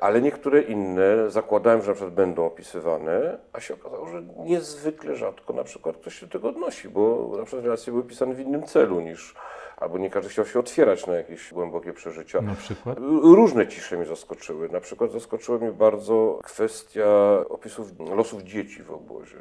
Ale 0.00 0.22
niektóre 0.22 0.62
inne 0.62 1.30
zakładałem, 1.30 1.82
że 1.82 1.88
na 1.88 1.94
przykład 1.94 2.14
będą 2.14 2.46
opisywane, 2.46 3.38
a 3.52 3.60
się 3.60 3.74
okazało, 3.74 4.08
że 4.08 4.22
niezwykle 4.22 5.16
rzadko 5.16 5.52
na 5.52 5.64
przykład 5.64 5.96
ktoś 5.96 6.14
się 6.14 6.26
do 6.26 6.32
tego 6.32 6.48
odnosi, 6.48 6.88
bo 6.88 7.32
na 7.38 7.44
przykład 7.44 7.64
relacje 7.64 7.92
były 7.92 8.04
pisane 8.04 8.34
w 8.34 8.40
innym 8.40 8.62
celu 8.62 9.00
niż 9.00 9.34
albo 9.76 9.98
nie 9.98 10.10
każdy 10.10 10.30
chciał 10.30 10.46
się 10.46 10.58
otwierać 10.58 11.06
na 11.06 11.14
jakieś 11.14 11.52
głębokie 11.52 11.92
przeżycia. 11.92 12.40
Na 12.40 12.54
przykład? 12.54 12.98
Różne 13.22 13.68
cisze 13.68 13.96
mnie 13.96 14.06
zaskoczyły. 14.06 14.68
Na 14.68 14.80
przykład 14.80 15.12
zaskoczyła 15.12 15.58
mnie 15.58 15.72
bardzo 15.72 16.38
kwestia 16.42 17.06
opisów 17.48 17.88
losów 18.16 18.42
dzieci 18.42 18.82
w 18.82 18.90
obozie. 18.90 19.38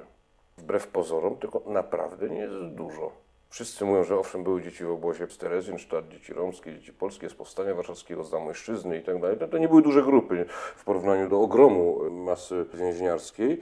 Wbrew 0.58 0.88
pozorom, 0.88 1.36
tylko 1.36 1.62
naprawdę 1.66 2.30
nie 2.30 2.40
jest 2.40 2.66
dużo. 2.66 3.12
Wszyscy 3.56 3.86
mówią, 3.86 4.04
że 4.04 4.20
owszem, 4.20 4.44
były 4.44 4.62
dzieci 4.62 4.84
w 4.84 4.90
obozie 4.90 5.28
z 5.28 5.38
dzieci 6.10 6.34
romskie, 6.34 6.74
dzieci 6.74 6.94
polskie 6.94 7.30
z 7.30 7.34
Powstania 7.34 7.76
Warszawskiego, 7.76 8.24
z 8.24 8.30
Zamojszczyzny 8.30 8.98
i 8.98 9.04
tak 9.04 9.22
dalej. 9.22 9.38
To 9.52 9.58
nie 9.58 9.68
były 9.68 9.82
duże 9.82 10.04
grupy 10.04 10.46
w 10.76 10.84
porównaniu 10.84 11.30
do 11.30 11.42
ogromu 11.42 12.10
masy 12.12 12.66
więźniarskiej 12.74 13.60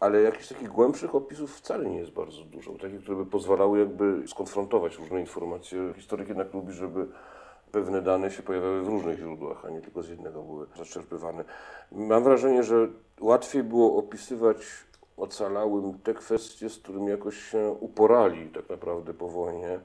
ale 0.00 0.22
jakichś 0.22 0.48
takich 0.48 0.68
głębszych 0.68 1.14
opisów 1.14 1.56
wcale 1.56 1.84
nie 1.90 1.98
jest 1.98 2.10
bardzo 2.10 2.44
dużo. 2.44 2.72
Takich, 2.72 3.00
które 3.00 3.16
by 3.16 3.26
pozwalały 3.26 3.78
jakby 3.78 4.22
skonfrontować 4.28 4.98
różne 4.98 5.20
informacje. 5.20 5.92
Historyk 5.96 6.28
jednak 6.28 6.54
lubi, 6.54 6.72
żeby 6.72 7.06
pewne 7.72 8.02
dane 8.02 8.30
się 8.30 8.42
pojawiały 8.42 8.82
w 8.82 8.88
różnych 8.88 9.18
źródłach, 9.18 9.64
a 9.64 9.70
nie 9.70 9.80
tylko 9.80 10.02
z 10.02 10.08
jednego 10.08 10.42
były 10.42 10.66
zaczerpywane. 10.76 11.44
Mam 11.92 12.24
wrażenie, 12.24 12.62
że 12.62 12.88
łatwiej 13.20 13.62
było 13.62 13.96
opisywać 13.96 14.56
ocalałym 15.16 15.98
te 15.98 16.14
kwestie, 16.14 16.68
z 16.68 16.78
którymi 16.78 17.06
jakoś 17.06 17.36
się 17.36 17.76
uporali 17.80 18.50
tak 18.50 18.68
naprawdę 18.68 19.14
po 19.14 19.28
wojnie, 19.28 19.80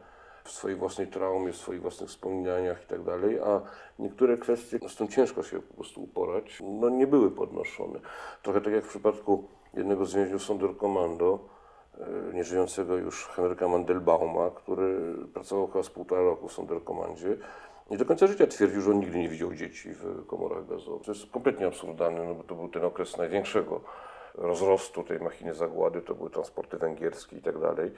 w 0.47 0.51
swojej 0.51 0.77
własnej 0.77 1.07
traumie, 1.07 1.51
w 1.51 1.57
swoich 1.57 1.81
własnych 1.81 2.09
wspominaniach 2.09 2.83
i 2.83 2.87
tak 2.87 3.03
dalej, 3.03 3.39
a 3.39 3.61
niektóre 3.99 4.37
kwestie, 4.37 4.79
z 4.87 4.95
tym 4.95 5.07
ciężko 5.07 5.43
się 5.43 5.61
po 5.61 5.73
prostu 5.73 6.03
uporać, 6.03 6.63
no 6.79 6.89
nie 6.89 7.07
były 7.07 7.31
podnoszone. 7.31 7.99
Trochę 8.41 8.61
tak 8.61 8.73
jak 8.73 8.85
w 8.85 8.89
przypadku 8.89 9.47
jednego 9.73 10.05
z 10.05 10.13
więźniów 10.13 10.43
Sonderkommando, 10.43 11.39
e, 11.99 12.33
nieżyjącego 12.33 12.95
już 12.95 13.25
Henryka 13.25 13.67
Mandelbauma, 13.67 14.49
który 14.49 15.15
pracował 15.33 15.67
chyba 15.67 15.83
z 15.83 15.89
półtora 15.89 16.21
roku 16.21 16.47
w 16.47 16.53
Sonderkommandzie. 16.53 17.37
Nie 17.91 17.97
do 17.97 18.05
końca 18.05 18.27
życia 18.27 18.47
twierdził, 18.47 18.81
że 18.81 18.91
on 18.91 18.99
nigdy 18.99 19.19
nie 19.19 19.29
widział 19.29 19.53
dzieci 19.53 19.89
w 19.93 20.25
komorach 20.25 20.67
gazowych. 20.67 21.05
To 21.05 21.11
jest 21.11 21.31
kompletnie 21.31 21.67
absurdalne, 21.67 22.23
no 22.23 22.35
bo 22.35 22.43
to 22.43 22.55
był 22.55 22.69
ten 22.69 22.85
okres 22.85 23.17
największego 23.17 23.81
rozrostu 24.37 25.03
tej 25.03 25.19
machiny 25.19 25.53
zagłady, 25.53 26.01
to 26.01 26.15
były 26.15 26.29
transporty 26.29 26.77
węgierskie 26.77 27.37
i 27.37 27.41
tak 27.41 27.59
dalej. 27.59 27.91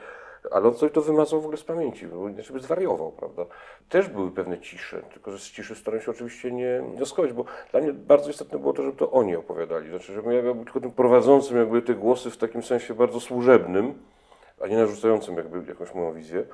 Ale 0.50 0.68
on 0.68 0.74
sobie 0.74 0.92
to 0.92 1.02
wymazał 1.02 1.40
w 1.40 1.44
ogóle 1.44 1.58
z 1.58 1.64
pamięci, 1.64 2.06
bo 2.06 2.28
inaczej 2.28 2.52
by 2.52 2.60
zwariował, 2.60 3.12
prawda? 3.12 3.46
Też 3.88 4.08
były 4.08 4.30
pewne 4.30 4.58
cisze, 4.58 5.02
tylko 5.12 5.30
że 5.30 5.38
z 5.38 5.42
ciszy 5.42 5.74
staram 5.74 6.00
się 6.00 6.10
oczywiście 6.10 6.52
nie 6.52 6.82
wnioskować, 6.96 7.32
bo 7.32 7.44
dla 7.70 7.80
mnie 7.80 7.92
bardzo 7.92 8.30
istotne 8.30 8.58
było 8.58 8.72
to, 8.72 8.82
żeby 8.82 8.96
to 8.96 9.10
oni 9.10 9.36
opowiadali. 9.36 9.90
Znaczy, 9.90 10.12
żebym 10.12 10.32
ja 10.32 10.42
był 10.42 10.64
tylko 10.64 10.80
tym 10.80 10.90
prowadzącym 10.90 11.56
jakby 11.56 11.82
te 11.82 11.94
głosy 11.94 12.30
w 12.30 12.36
takim 12.36 12.62
sensie 12.62 12.94
bardzo 12.94 13.20
służebnym, 13.20 13.94
a 14.60 14.66
nie 14.66 14.76
narzucającym 14.76 15.36
jakby 15.36 15.64
jakąś 15.68 15.94
moją 15.94 16.12
wizję. 16.12 16.44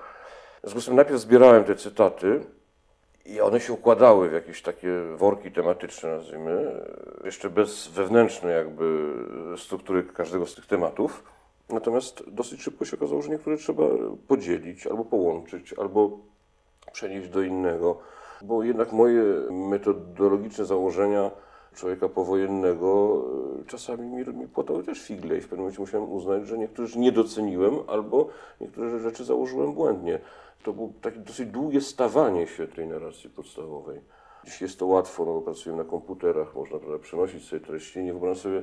W 0.59 0.61
związku 0.61 0.81
z 0.81 0.87
tym 0.87 0.97
najpierw 0.97 1.21
zbierałem 1.21 1.65
te 1.65 1.75
cytaty, 1.75 2.41
i 3.29 3.41
one 3.41 3.61
się 3.61 3.73
układały 3.73 4.29
w 4.29 4.33
jakieś 4.33 4.63
takie 4.63 4.89
worki 5.17 5.53
tematyczne, 5.53 6.09
nazwijmy, 6.17 6.85
jeszcze 7.25 7.51
bez 7.51 7.89
wewnętrznej 7.89 8.55
jakby 8.55 9.13
struktury 9.57 10.05
każdego 10.05 10.47
z 10.47 10.55
tych 10.55 10.67
tematów. 10.67 11.25
Natomiast 11.69 12.31
dosyć 12.31 12.63
szybko 12.63 12.85
się 12.85 12.97
okazało, 12.97 13.23
że 13.23 13.31
niektóre 13.31 13.57
trzeba 13.57 13.85
podzielić, 14.29 14.87
albo 14.87 15.05
połączyć, 15.05 15.73
albo 15.73 16.19
przenieść 16.93 17.29
do 17.29 17.43
innego, 17.43 17.99
bo 18.43 18.63
jednak 18.63 18.93
moje 18.93 19.23
metodologiczne 19.51 20.65
założenia 20.65 21.31
człowieka 21.77 22.09
powojennego 22.09 23.23
czasami 23.67 24.09
mi, 24.09 24.25
mi 24.25 24.49
też 24.87 25.03
figle 25.03 25.37
i 25.37 25.41
w 25.41 25.45
pewnym 25.49 25.59
momencie 25.59 25.81
musiałem 25.81 26.13
uznać, 26.13 26.47
że 26.47 26.59
niektóre 26.59 26.89
nie 26.97 27.13
doceniłem, 27.13 27.75
albo 27.87 28.29
niektóre 28.61 28.99
rzeczy 28.99 29.25
założyłem 29.25 29.73
błędnie 29.73 30.21
to 30.67 30.73
było 30.73 30.93
takie 31.01 31.19
dosyć 31.19 31.51
długie 31.51 31.81
stawanie 31.81 32.47
się 32.47 32.69
tej 32.69 32.87
narracji 32.87 33.31
podstawowej. 33.31 34.01
Dziś 34.45 34.61
jest 34.61 34.79
to 34.79 34.87
łatwo, 34.87 35.25
no 35.25 35.33
bo 35.33 35.43
pracujemy 35.43 35.85
na 35.85 35.91
komputerach, 35.91 36.55
można 36.55 36.79
prawda, 36.79 36.99
przenosić 36.99 37.45
sobie 37.45 37.67
treści. 37.67 38.05
Nie 38.05 38.13
wyobrażam 38.13 38.43
sobie 38.43 38.63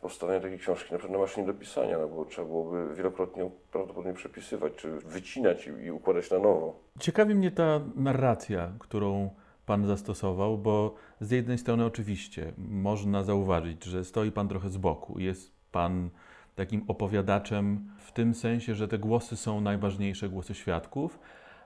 powstania 0.00 0.40
takiej 0.40 0.58
książki 0.58 0.92
na 0.92 0.98
przykład 0.98 1.18
na 1.18 1.18
maszynie 1.18 1.46
do 1.46 1.54
pisania, 1.54 1.98
no 1.98 2.08
bo 2.08 2.24
trzeba 2.24 2.46
byłoby 2.46 2.94
wielokrotnie 2.94 3.50
prawdopodobnie 3.72 4.14
przepisywać, 4.14 4.72
czy 4.76 4.90
wycinać 4.90 5.66
i, 5.66 5.70
i 5.70 5.90
układać 5.90 6.30
na 6.30 6.38
nowo. 6.38 6.74
Ciekawi 6.98 7.34
mnie 7.34 7.50
ta 7.50 7.80
narracja, 7.94 8.72
którą 8.78 9.30
Pan 9.66 9.86
zastosował, 9.86 10.58
bo 10.58 10.94
z 11.20 11.30
jednej 11.30 11.58
strony 11.58 11.84
oczywiście 11.84 12.52
można 12.58 13.22
zauważyć, 13.22 13.84
że 13.84 14.04
stoi 14.04 14.30
Pan 14.30 14.48
trochę 14.48 14.70
z 14.70 14.76
boku. 14.76 15.18
Jest 15.18 15.52
Pan 15.72 16.10
takim 16.54 16.84
opowiadaczem 16.88 17.90
w 17.98 18.12
tym 18.12 18.34
sensie, 18.34 18.74
że 18.74 18.88
te 18.88 18.98
głosy 18.98 19.36
są 19.36 19.60
najważniejsze, 19.60 20.28
głosy 20.28 20.54
świadków, 20.54 21.18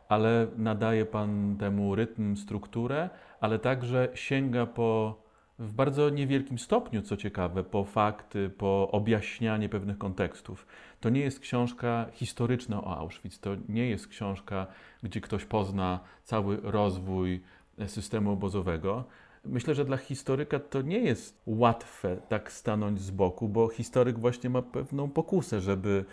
ale 0.08 0.46
nadaje 0.56 1.06
Pan 1.06 1.56
temu 1.56 1.94
rytm, 1.94 2.36
strukturę, 2.36 3.10
ale 3.40 3.58
także 3.58 4.08
sięga 4.14 4.66
po, 4.66 5.22
w 5.58 5.72
bardzo 5.72 6.10
niewielkim 6.10 6.58
stopniu, 6.58 7.02
co 7.02 7.16
ciekawe, 7.16 7.64
po 7.64 7.84
fakty, 7.84 8.50
po 8.50 8.90
objaśnianie 8.90 9.68
pewnych 9.68 9.98
kontekstów. 9.98 10.66
To 11.00 11.08
nie 11.08 11.20
jest 11.20 11.40
książka 11.40 12.06
historyczna 12.12 12.84
o 12.84 12.96
Auschwitz, 12.96 13.38
to 13.40 13.50
nie 13.68 13.88
jest 13.88 14.08
książka, 14.08 14.66
gdzie 15.02 15.20
ktoś 15.20 15.44
pozna 15.44 16.00
cały 16.24 16.60
rozwój 16.62 17.42
systemu 17.86 18.32
obozowego. 18.32 19.04
Myślę, 19.44 19.74
że 19.74 19.84
dla 19.84 19.96
historyka 19.96 20.58
to 20.58 20.82
nie 20.82 20.98
jest 20.98 21.40
łatwe 21.46 22.16
tak 22.28 22.52
stanąć 22.52 23.00
z 23.00 23.10
boku, 23.10 23.48
bo 23.48 23.68
historyk 23.68 24.18
właśnie 24.18 24.50
ma 24.50 24.62
pewną 24.62 25.10
pokusę, 25.10 25.60
żeby 25.60 26.04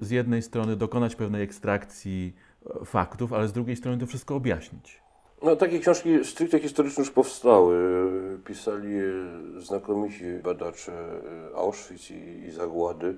z 0.00 0.10
jednej 0.10 0.42
strony 0.42 0.76
dokonać 0.76 1.14
pewnej 1.14 1.42
ekstrakcji 1.42 2.34
faktów, 2.84 3.32
ale 3.32 3.48
z 3.48 3.52
drugiej 3.52 3.76
strony 3.76 3.98
to 3.98 4.06
wszystko 4.06 4.34
objaśnić. 4.36 5.00
No, 5.42 5.56
takie 5.56 5.78
książki 5.78 6.24
stricte 6.24 6.58
historyczne 6.58 7.00
już 7.00 7.10
powstały. 7.10 8.00
Pisali 8.44 8.88
znakomici 9.58 10.24
badacze 10.44 10.92
Auschwitz 11.56 12.10
i, 12.10 12.44
i 12.46 12.50
zagłady. 12.50 13.16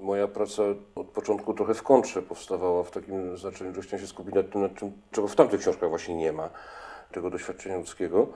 Moja 0.00 0.28
praca 0.28 0.62
od 0.94 1.06
początku 1.06 1.54
trochę 1.54 1.74
w 1.74 1.82
kontrze 1.82 2.22
powstawała 2.22 2.82
w 2.82 2.90
takim 2.90 3.36
znaczeniu, 3.36 3.74
że 3.74 3.82
chciałem 3.82 4.00
się 4.00 4.06
skupić 4.06 4.34
na 4.34 4.42
tym, 4.42 4.60
nad 4.60 4.74
czym, 4.74 4.92
czego 5.10 5.28
w 5.28 5.36
tamtych 5.36 5.60
książkach 5.60 5.88
właśnie 5.88 6.16
nie 6.16 6.32
ma, 6.32 6.50
tego 7.12 7.30
doświadczenia 7.30 7.76
ludzkiego. 7.76 8.28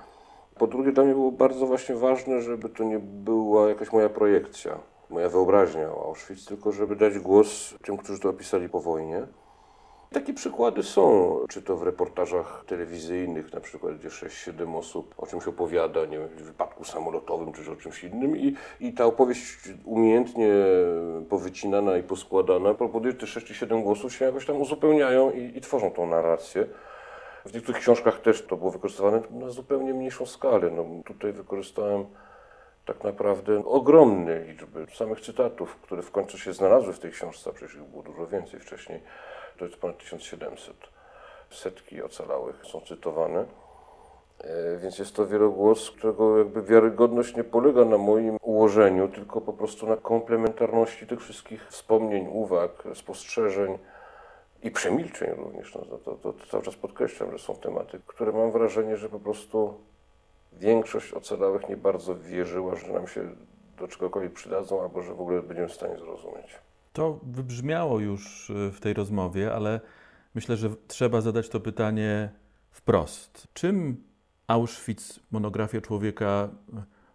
Po 0.58 0.66
drugie, 0.66 0.92
dla 0.92 1.04
mnie 1.04 1.12
było 1.12 1.32
bardzo 1.32 1.66
właśnie 1.66 1.94
ważne, 1.94 2.42
żeby 2.42 2.68
to 2.68 2.84
nie 2.84 2.98
była 2.98 3.68
jakaś 3.68 3.92
moja 3.92 4.08
projekcja, 4.08 4.78
moja 5.10 5.28
wyobraźnia 5.28 5.90
o 5.90 6.04
Auschwitz, 6.04 6.46
tylko 6.46 6.72
żeby 6.72 6.96
dać 6.96 7.18
głos 7.18 7.74
tym, 7.84 7.96
którzy 7.96 8.20
to 8.20 8.28
opisali 8.28 8.68
po 8.68 8.80
wojnie. 8.80 9.26
Takie 10.12 10.34
przykłady 10.34 10.82
są, 10.82 11.36
czy 11.48 11.62
to 11.62 11.76
w 11.76 11.82
reportażach 11.82 12.64
telewizyjnych, 12.66 13.52
na 13.52 13.60
przykład, 13.60 13.98
gdzie 13.98 14.08
6-7 14.08 14.76
osób 14.76 15.14
o 15.18 15.26
czymś 15.26 15.48
opowiada, 15.48 16.04
nie 16.04 16.18
wiem, 16.18 16.28
w 16.28 16.42
wypadku 16.42 16.84
samolotowym, 16.84 17.52
czy 17.52 17.72
o 17.72 17.76
czymś 17.76 18.04
innym 18.04 18.36
i, 18.36 18.54
i 18.80 18.92
ta 18.92 19.04
opowieść 19.04 19.58
umiejętnie 19.84 20.48
powycinana 21.28 21.96
i 21.96 22.02
poskładana 22.02 22.74
powoduje, 22.74 23.12
że 23.12 23.18
te 23.18 23.26
6 23.26 23.46
7 23.56 23.82
głosów 23.82 24.14
się 24.14 24.24
jakoś 24.24 24.46
tam 24.46 24.60
uzupełniają 24.60 25.30
i, 25.30 25.58
i 25.58 25.60
tworzą 25.60 25.90
tą 25.90 26.06
narrację. 26.06 26.66
W 27.46 27.54
niektórych 27.54 27.80
książkach 27.80 28.20
też 28.20 28.46
to 28.46 28.56
było 28.56 28.70
wykorzystywane 28.70 29.22
na 29.30 29.50
zupełnie 29.50 29.94
mniejszą 29.94 30.26
skalę. 30.26 30.70
No, 30.70 30.84
tutaj 31.04 31.32
wykorzystałem 31.32 32.06
tak 32.84 33.04
naprawdę 33.04 33.64
ogromne 33.64 34.40
liczby 34.40 34.86
samych 34.94 35.20
cytatów, 35.20 35.76
które 35.76 36.02
w 36.02 36.10
końcu 36.10 36.38
się 36.38 36.52
znalazły 36.52 36.92
w 36.92 36.98
tej 36.98 37.10
książce, 37.10 37.50
a 37.50 37.52
przecież 37.52 37.74
ich 37.74 37.82
było 37.82 38.02
dużo 38.02 38.26
więcej 38.26 38.60
wcześniej 38.60 39.00
to 39.58 39.64
jest 39.64 39.76
ponad 39.76 39.98
1700. 39.98 40.76
Setki 41.50 42.02
ocalałych 42.02 42.66
są 42.66 42.80
cytowane. 42.80 43.44
E, 44.38 44.78
więc 44.78 44.98
jest 44.98 45.16
to 45.16 45.26
wielogłos, 45.26 45.90
którego 45.90 46.38
jakby 46.38 46.62
wiarygodność 46.62 47.36
nie 47.36 47.44
polega 47.44 47.84
na 47.84 47.98
moim 47.98 48.36
ułożeniu, 48.42 49.08
tylko 49.08 49.40
po 49.40 49.52
prostu 49.52 49.86
na 49.86 49.96
komplementarności 49.96 51.06
tych 51.06 51.20
wszystkich 51.20 51.68
wspomnień, 51.68 52.28
uwag, 52.32 52.84
spostrzeżeń 52.94 53.78
i 54.66 54.70
przemilczeń 54.70 55.30
również. 55.36 55.74
No, 55.74 55.80
to, 55.80 55.98
to, 55.98 56.32
to 56.32 56.46
cały 56.50 56.62
czas 56.62 56.76
podkreślam, 56.76 57.32
że 57.32 57.38
są 57.38 57.54
tematy, 57.54 58.00
które 58.06 58.32
mam 58.32 58.52
wrażenie, 58.52 58.96
że 58.96 59.08
po 59.08 59.20
prostu 59.20 59.74
większość 60.52 61.12
ocalałych 61.12 61.68
nie 61.68 61.76
bardzo 61.76 62.14
wierzyła, 62.14 62.76
że 62.76 62.92
nam 62.92 63.08
się 63.08 63.28
do 63.78 63.88
czegokolwiek 63.88 64.32
przydadzą, 64.32 64.82
albo 64.82 65.02
że 65.02 65.14
w 65.14 65.20
ogóle 65.20 65.42
będziemy 65.42 65.68
w 65.68 65.72
stanie 65.72 65.98
zrozumieć. 65.98 66.46
To 66.92 67.18
wybrzmiało 67.22 68.00
już 68.00 68.50
y, 68.50 68.70
w 68.70 68.80
tej 68.80 68.94
rozmowie, 68.94 69.54
ale 69.54 69.80
myślę, 70.34 70.56
że 70.56 70.70
trzeba 70.88 71.20
zadać 71.20 71.48
to 71.48 71.60
pytanie 71.60 72.30
wprost. 72.70 73.48
Czym 73.54 74.04
Auschwitz, 74.46 75.20
monografia 75.30 75.80
człowieka 75.80 76.48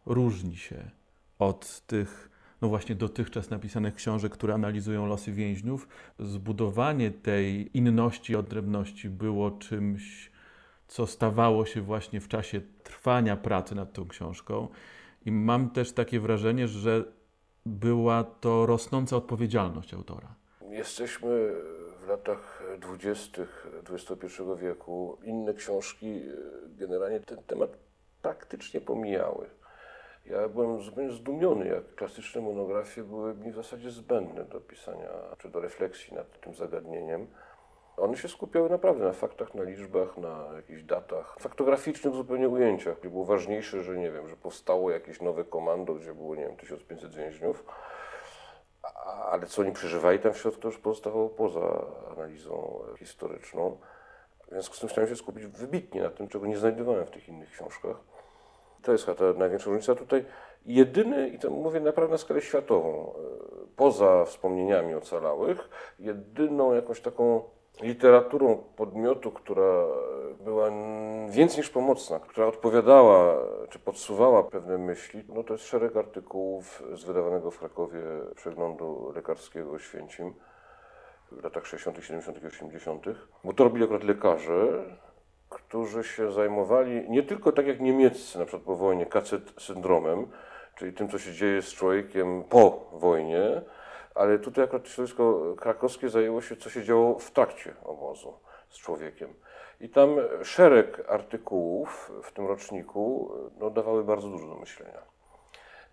różni 0.06 0.56
się 0.56 0.92
od 1.40 1.82
tych, 1.88 2.30
no 2.62 2.68
właśnie 2.68 2.96
dotychczas 2.96 3.50
napisanych 3.50 3.96
książek, 3.96 4.32
które 4.32 4.54
analizują 4.54 5.06
losy 5.06 5.32
więźniów. 5.32 5.88
Zbudowanie 6.20 7.12
tej 7.12 7.78
inności, 7.78 8.36
odrębności 8.36 9.10
było 9.10 9.52
czymś, 9.52 10.32
co 10.88 11.08
stawało 11.08 11.66
się 11.66 11.82
właśnie 11.82 12.22
w 12.22 12.28
czasie 12.28 12.62
trwania 12.84 13.38
pracy 13.38 13.76
nad 13.76 13.94
tą 13.94 14.08
książką. 14.08 14.68
I 15.26 15.32
mam 15.32 15.70
też 15.70 15.92
takie 15.92 16.20
wrażenie, 16.20 16.68
że 16.68 17.04
była 17.66 18.24
to 18.24 18.66
rosnąca 18.66 19.16
odpowiedzialność 19.16 19.94
autora. 19.94 20.36
Jesteśmy 20.70 21.54
w 22.04 22.08
latach 22.08 22.64
dwudziestych 22.80 23.68
XXI 23.90 24.42
wieku. 24.62 25.18
Inne 25.24 25.54
książki 25.54 26.22
generalnie 26.78 27.20
ten 27.20 27.38
temat 27.44 27.78
praktycznie 28.22 28.82
pomijały. 28.82 29.50
Ja 30.26 30.50
byłem 30.50 30.82
zupełnie 30.82 31.12
zdumiony, 31.12 31.68
jak 31.68 31.96
klasyczne 31.96 32.42
monografie 32.42 33.04
były 33.04 33.34
mi 33.34 33.52
w 33.52 33.56
zasadzie 33.56 33.92
zbędne 33.92 34.44
do 34.44 34.62
pisania 34.62 35.10
czy 35.38 35.50
do 35.50 35.60
refleksji 35.60 36.14
nad 36.14 36.40
tym 36.40 36.56
zagadnieniem. 36.56 37.28
One 37.98 38.18
się 38.18 38.28
skupiały 38.28 38.70
naprawdę 38.70 39.04
na 39.04 39.14
faktach, 39.14 39.56
na 39.56 39.64
liczbach, 39.64 40.18
na 40.18 40.50
jakichś 40.56 40.84
datach, 40.84 41.36
faktograficznych 41.40 42.14
zupełnie 42.14 42.50
ujęciach, 42.50 43.00
było 43.00 43.26
ważniejsze, 43.26 43.84
że 43.84 43.98
nie 43.98 44.12
wiem, 44.12 44.28
że 44.30 44.36
powstało 44.36 44.92
jakieś 44.92 45.22
nowe 45.22 45.44
komando, 45.44 45.94
gdzie 45.94 46.14
było, 46.14 46.36
nie 46.36 46.48
wiem, 46.48 46.58
1500 46.58 47.16
więźniów, 47.16 47.66
ale 49.32 49.46
co 49.46 49.62
oni 49.62 49.72
przeżywali 49.72 50.20
tam 50.20 50.34
w 50.34 50.38
środku, 50.38 50.62
to 50.62 50.68
już 50.68 50.78
pozostawało 50.78 51.30
poza 51.30 51.86
analizą 52.12 52.84
historyczną. 53.00 53.78
W 54.48 54.50
związku 54.50 54.76
z 54.76 54.80
tym 54.80 54.90
chciałem 54.90 55.10
się 55.10 55.16
skupić 55.16 55.46
wybitnie 55.46 56.02
na 56.02 56.10
tym, 56.10 56.28
czego 56.28 56.46
nie 56.48 56.58
znajdowałem 56.58 57.06
w 57.06 57.12
tych 57.12 57.30
innych 57.30 57.52
książkach. 57.52 57.96
To 58.84 58.92
jest 58.92 59.06
chyba 59.06 59.18
ta 59.18 59.40
największa 59.40 59.66
różnica 59.66 59.96
tutaj. 59.96 60.26
Jedyny, 60.66 61.30
i 61.30 61.40
to 61.40 61.50
mówię 61.50 61.80
naprawdę 61.80 62.12
na 62.12 62.18
skalę 62.18 62.42
światową, 62.42 63.14
e, 63.14 63.18
poza 63.76 64.26
wspomnieniami 64.26 64.96
ocalałych, 64.96 65.70
jedyną 66.00 66.74
jakąś 66.74 67.02
taką 67.02 67.42
literaturą 67.82 68.64
podmiotu, 68.76 69.32
która 69.32 69.86
była 70.40 70.72
więcej 71.30 71.58
niż 71.58 71.70
pomocna, 71.70 72.20
która 72.20 72.48
odpowiadała 72.48 73.38
czy 73.70 73.80
podsuwała 73.80 74.44
pewne 74.44 74.78
myśli, 74.78 75.24
no 75.30 75.44
to 75.44 75.54
jest 75.54 75.66
szereg 75.66 75.98
artykułów 75.98 76.84
z 76.94 77.04
wydawanego 77.04 77.52
w 77.52 77.60
Krakowie 77.60 78.02
przeglądu 78.36 79.12
lekarskiego 79.16 79.80
Święcim 79.80 80.34
w 81.32 81.44
latach 81.44 81.66
60., 81.66 82.04
70., 82.04 82.46
80., 82.46 83.06
bo 83.44 83.54
to 83.54 83.64
robili 83.64 83.84
akurat 83.84 84.04
lekarze, 84.04 84.84
którzy 85.52 86.04
się 86.04 86.32
zajmowali 86.32 87.10
nie 87.10 87.24
tylko 87.24 87.52
tak 87.52 87.68
jak 87.68 87.80
niemieccy, 87.80 88.40
na 88.40 88.46
przykład 88.46 88.64
po 88.64 88.76
wojnie, 88.76 89.06
kacet 89.06 89.54
syndromem, 89.60 90.28
czyli 90.76 90.94
tym, 90.94 91.10
co 91.10 91.20
się 91.20 91.34
dzieje 91.34 91.62
z 91.62 91.74
człowiekiem 91.74 92.44
po 92.44 92.90
wojnie, 92.94 93.62
ale 94.16 94.40
tutaj 94.40 94.64
akurat 94.64 94.88
środowisko 94.88 95.56
krakowskie 95.58 96.10
zajęło 96.10 96.42
się, 96.42 96.56
co 96.56 96.70
się 96.70 96.84
działo 96.84 97.20
w 97.20 97.32
trakcie 97.32 97.74
obozu 97.84 98.34
z 98.70 98.78
człowiekiem. 98.78 99.34
I 99.80 99.90
tam 99.90 100.10
szereg 100.44 101.04
artykułów 101.10 102.12
w 102.24 102.32
tym 102.32 102.48
roczniku 102.48 103.32
no, 103.60 103.70
dawały 103.70 104.04
bardzo 104.04 104.30
dużo 104.30 104.48
do 104.48 104.56
myślenia. 104.56 105.02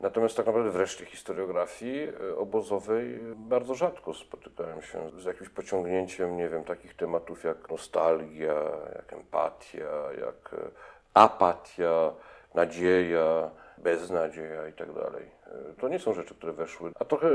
Natomiast 0.00 0.36
tak 0.36 0.46
naprawdę 0.46 0.70
w 0.70 0.76
reszcie 0.76 1.04
historiografii 1.04 2.08
e, 2.08 2.36
obozowej 2.36 3.20
bardzo 3.36 3.74
rzadko 3.74 4.14
spotykałem 4.14 4.82
się 4.82 5.10
z 5.18 5.24
jakimś 5.24 5.48
pociągnięciem, 5.48 6.36
nie 6.36 6.48
wiem, 6.48 6.64
takich 6.64 6.96
tematów 6.96 7.44
jak 7.44 7.70
nostalgia, 7.70 8.54
jak 8.94 9.12
empatia, 9.12 10.12
jak 10.20 10.54
e, 10.54 10.70
apatia, 11.14 12.12
nadzieja, 12.54 13.50
beznadzieja 13.78 14.68
i 14.68 14.72
tak 14.72 14.92
dalej. 14.92 15.30
E, 15.46 15.74
to 15.80 15.88
nie 15.88 15.98
są 15.98 16.14
rzeczy, 16.14 16.34
które 16.34 16.52
weszły, 16.52 16.92
a 17.00 17.04
trochę 17.04 17.28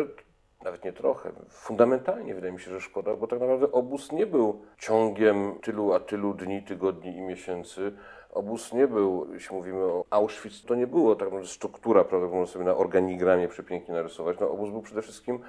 nawet 0.63 0.84
nie 0.86 0.93
trochę, 0.93 1.32
fundamentalnie 1.50 2.36
wydaje 2.36 2.53
mi 2.53 2.60
się, 2.60 2.71
że 2.71 2.82
szkoda, 2.82 3.15
bo 3.15 3.28
tak 3.28 3.39
naprawdę 3.39 3.71
obóz 3.71 4.12
nie 4.12 4.26
był 4.26 4.62
ciągiem 4.78 5.60
tylu 5.62 5.93
a 5.93 5.99
tylu 5.99 6.34
dni, 6.34 6.63
tygodni 6.63 7.17
i 7.17 7.21
miesięcy. 7.21 7.93
Obóz 8.34 8.74
nie 8.74 8.88
był, 8.88 9.34
jeśli 9.34 9.56
mówimy 9.56 9.84
o 9.84 10.06
Auschwitz, 10.10 10.65
to 10.65 10.76
nie 10.76 10.88
było 10.88 11.15
tak 11.15 11.28
naprawdę 11.28 11.48
struktura, 11.48 12.04
prawda, 12.04 12.28
można 12.28 12.54
sobie 12.54 12.65
na 12.65 12.76
organigramie 12.76 13.48
przepięknie 13.48 13.93
narysować. 13.93 14.39
No, 14.39 14.50
obóz 14.50 14.69
był 14.69 14.82
przede 14.82 15.02
wszystkim 15.02 15.39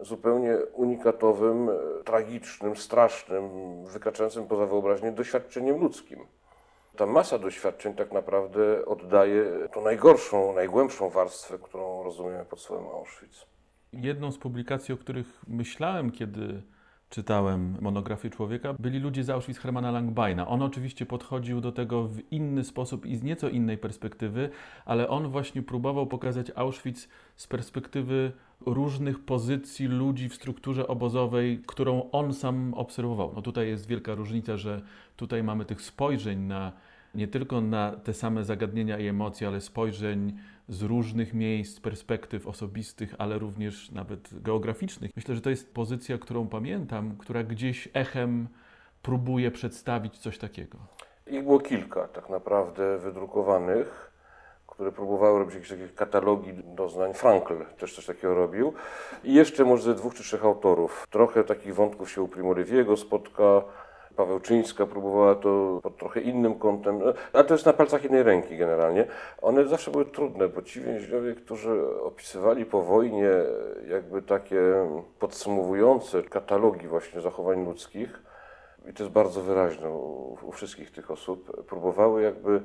zupełnie 0.00 0.56
unikatowym, 0.72 1.70
tragicznym, 2.04 2.76
strasznym, 2.76 3.50
wykraczającym 3.84 4.46
poza 4.46 4.66
wyobraźnię 4.66 5.12
doświadczeniem 5.12 5.80
ludzkim. 5.80 6.26
Ta 6.96 7.06
masa 7.06 7.38
doświadczeń 7.38 7.94
tak 7.94 8.12
naprawdę 8.12 8.84
oddaje 8.86 9.68
tą 9.72 9.82
najgorszą, 9.82 10.54
najgłębszą 10.54 11.10
warstwę, 11.10 11.58
którą 11.58 12.02
rozumiemy 12.02 12.44
pod 12.44 12.60
słowem 12.60 12.86
Auschwitz. 12.86 13.46
Jedną 13.92 14.32
z 14.32 14.38
publikacji, 14.38 14.94
o 14.94 14.96
których 14.96 15.26
myślałem, 15.48 16.10
kiedy 16.10 16.62
czytałem 17.10 17.76
monografię 17.80 18.30
człowieka, 18.30 18.74
byli 18.78 18.98
ludzie 18.98 19.24
z 19.24 19.30
Auschwitz 19.30 19.58
Hermana 19.58 19.90
Langbeina. 19.90 20.48
On 20.48 20.62
oczywiście 20.62 21.06
podchodził 21.06 21.60
do 21.60 21.72
tego 21.72 22.08
w 22.08 22.32
inny 22.32 22.64
sposób 22.64 23.06
i 23.06 23.16
z 23.16 23.22
nieco 23.22 23.48
innej 23.48 23.78
perspektywy, 23.78 24.50
ale 24.84 25.08
on 25.08 25.28
właśnie 25.28 25.62
próbował 25.62 26.06
pokazać 26.06 26.52
Auschwitz 26.54 27.08
z 27.36 27.46
perspektywy 27.46 28.32
różnych 28.66 29.24
pozycji 29.24 29.86
ludzi 29.86 30.28
w 30.28 30.34
strukturze 30.34 30.88
obozowej, 30.88 31.62
którą 31.66 32.10
on 32.10 32.34
sam 32.34 32.74
obserwował. 32.74 33.32
No 33.36 33.42
tutaj 33.42 33.68
jest 33.68 33.86
wielka 33.86 34.14
różnica, 34.14 34.56
że 34.56 34.82
tutaj 35.16 35.42
mamy 35.42 35.64
tych 35.64 35.82
spojrzeń 35.82 36.38
na 36.38 36.72
nie 37.14 37.28
tylko 37.28 37.60
na 37.60 37.92
te 38.04 38.14
same 38.14 38.44
zagadnienia 38.44 38.98
i 38.98 39.06
emocje, 39.06 39.48
ale 39.48 39.60
spojrzeń 39.60 40.38
z 40.68 40.82
różnych 40.82 41.34
miejsc, 41.34 41.80
perspektyw 41.80 42.46
osobistych, 42.46 43.14
ale 43.18 43.38
również 43.38 43.90
nawet 43.90 44.42
geograficznych. 44.42 45.10
Myślę, 45.16 45.34
że 45.34 45.40
to 45.40 45.50
jest 45.50 45.74
pozycja, 45.74 46.18
którą 46.18 46.48
pamiętam, 46.48 47.16
która 47.16 47.42
gdzieś 47.42 47.88
echem 47.94 48.48
próbuje 49.02 49.50
przedstawić 49.50 50.18
coś 50.18 50.38
takiego. 50.38 50.78
Ich 51.26 51.42
było 51.42 51.60
kilka 51.60 52.08
tak 52.08 52.28
naprawdę 52.28 52.98
wydrukowanych, 52.98 54.10
które 54.66 54.92
próbowały 54.92 55.38
robić 55.38 55.54
jakieś 55.54 55.70
takie 55.70 55.88
katalogi 55.88 56.52
doznań. 56.64 57.14
Frankl 57.14 57.54
też 57.78 57.94
coś 57.94 58.06
takiego 58.06 58.34
robił. 58.34 58.72
I 59.24 59.34
jeszcze 59.34 59.64
może 59.64 59.94
dwóch 59.94 60.14
czy 60.14 60.22
trzech 60.22 60.44
autorów. 60.44 61.06
Trochę 61.10 61.44
takich 61.44 61.74
wątków 61.74 62.10
się 62.10 62.22
u 62.22 62.28
Primo 62.28 62.52
Leviego 62.52 62.96
spotka, 62.96 63.62
Paweł 64.16 64.40
Czyńska 64.40 64.86
próbowała 64.86 65.34
to 65.34 65.80
pod 65.82 65.96
trochę 65.96 66.20
innym 66.20 66.54
kątem, 66.54 66.98
no, 66.98 67.12
ale 67.32 67.44
to 67.44 67.54
jest 67.54 67.66
na 67.66 67.72
palcach 67.72 68.02
jednej 68.02 68.22
ręki 68.22 68.58
generalnie. 68.58 69.06
One 69.42 69.66
zawsze 69.66 69.90
były 69.90 70.04
trudne, 70.04 70.48
bo 70.48 70.62
ci 70.62 70.80
więźniowie, 70.80 71.34
którzy 71.34 72.00
opisywali 72.02 72.64
po 72.66 72.82
wojnie 72.82 73.30
jakby 73.88 74.22
takie 74.22 74.60
podsumowujące 75.18 76.22
katalogi 76.22 76.88
właśnie 76.88 77.20
zachowań 77.20 77.64
ludzkich, 77.64 78.22
i 78.88 78.92
to 78.92 79.02
jest 79.02 79.12
bardzo 79.12 79.40
wyraźne 79.40 79.90
u, 79.90 80.38
u 80.42 80.52
wszystkich 80.52 80.90
tych 80.90 81.10
osób, 81.10 81.66
próbowały 81.66 82.22
jakby 82.22 82.62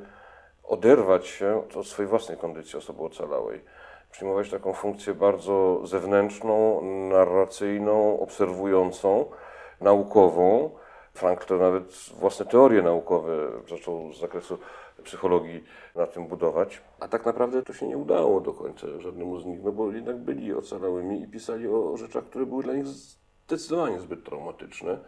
oderwać 0.64 1.28
się 1.28 1.64
od 1.78 1.88
swojej 1.88 2.10
własnej 2.10 2.38
kondycji 2.38 2.78
osoby 2.78 3.04
ocalałej. 3.04 3.62
Przyjmować 4.12 4.50
taką 4.50 4.74
funkcję 4.74 5.14
bardzo 5.14 5.82
zewnętrzną, 5.88 6.82
narracyjną, 7.10 8.20
obserwującą, 8.20 9.26
naukową, 9.82 10.70
Frank 11.16 11.46
to 11.46 11.58
nawet 11.58 11.84
własne 12.20 12.46
teorie 12.46 12.82
naukowe 12.82 13.48
zaczął 13.70 14.14
z 14.14 14.20
zakresu 14.20 14.58
psychologii 15.04 15.64
na 15.96 16.08
tym 16.08 16.28
budować. 16.28 16.82
A 17.00 17.08
tak 17.08 17.26
naprawdę 17.26 17.64
to 17.64 17.74
się 17.74 17.88
nie 17.88 17.98
udało 17.98 18.42
do 18.42 18.54
końca 18.54 18.88
żadnemu 19.00 19.40
z 19.40 19.46
nich, 19.46 19.64
no 19.64 19.72
bo 19.72 19.92
jednak 19.92 20.18
byli 20.18 20.54
ocalałymi 20.54 21.22
i 21.22 21.28
pisali 21.28 21.68
o 21.68 21.98
rzeczach, 21.98 22.24
które 22.24 22.46
były 22.46 22.64
dla 22.64 22.74
nich 22.74 22.86
zdecydowanie 22.88 24.00
zbyt 24.00 24.24
traumatyczne. 24.24 25.00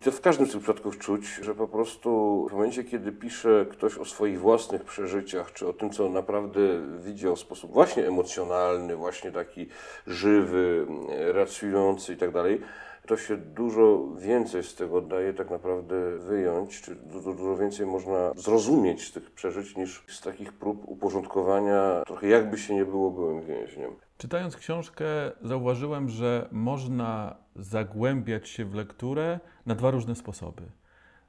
To 0.00 0.12
w 0.12 0.20
każdym 0.20 0.46
z 0.46 0.52
tych 0.52 0.62
przypadków 0.62 0.98
czuć, 0.98 1.26
że 1.42 1.54
po 1.54 1.68
prostu 1.68 2.46
w 2.50 2.52
momencie, 2.52 2.84
kiedy 2.84 3.12
pisze 3.12 3.66
ktoś 3.70 3.98
o 3.98 4.04
swoich 4.04 4.40
własnych 4.40 4.84
przeżyciach, 4.84 5.52
czy 5.52 5.68
o 5.68 5.72
tym, 5.72 5.90
co 5.90 6.08
naprawdę 6.08 6.60
widział 6.98 7.36
w 7.36 7.40
sposób 7.40 7.72
właśnie 7.72 8.08
emocjonalny, 8.08 8.96
właśnie 8.96 9.32
taki 9.32 9.68
żywy, 10.06 10.86
racjonujący 11.32 12.12
i 12.12 12.16
tak 12.16 12.30
dalej, 12.30 12.60
to 13.08 13.16
się 13.16 13.36
dużo 13.36 14.08
więcej 14.18 14.62
z 14.62 14.74
tego 14.74 15.00
daje 15.00 15.34
tak 15.34 15.50
naprawdę 15.50 16.18
wyjąć, 16.18 16.80
czy 16.80 16.94
dużo, 16.94 17.56
więcej 17.56 17.86
można 17.86 18.32
zrozumieć 18.36 19.08
z 19.08 19.12
tych 19.12 19.30
przeżyć 19.30 19.76
niż 19.76 20.04
z 20.08 20.20
takich 20.20 20.52
prób 20.52 20.88
uporządkowania 20.88 22.02
trochę 22.06 22.28
jakby 22.28 22.58
się 22.58 22.74
nie 22.74 22.84
było 22.84 23.10
byłym 23.10 23.46
więźniem. 23.46 23.90
Czytając 24.18 24.56
książkę 24.56 25.04
zauważyłem, 25.42 26.08
że 26.08 26.48
można 26.52 27.36
zagłębiać 27.56 28.48
się 28.48 28.64
w 28.64 28.74
lekturę 28.74 29.40
na 29.66 29.74
dwa 29.74 29.90
różne 29.90 30.14
sposoby 30.14 30.62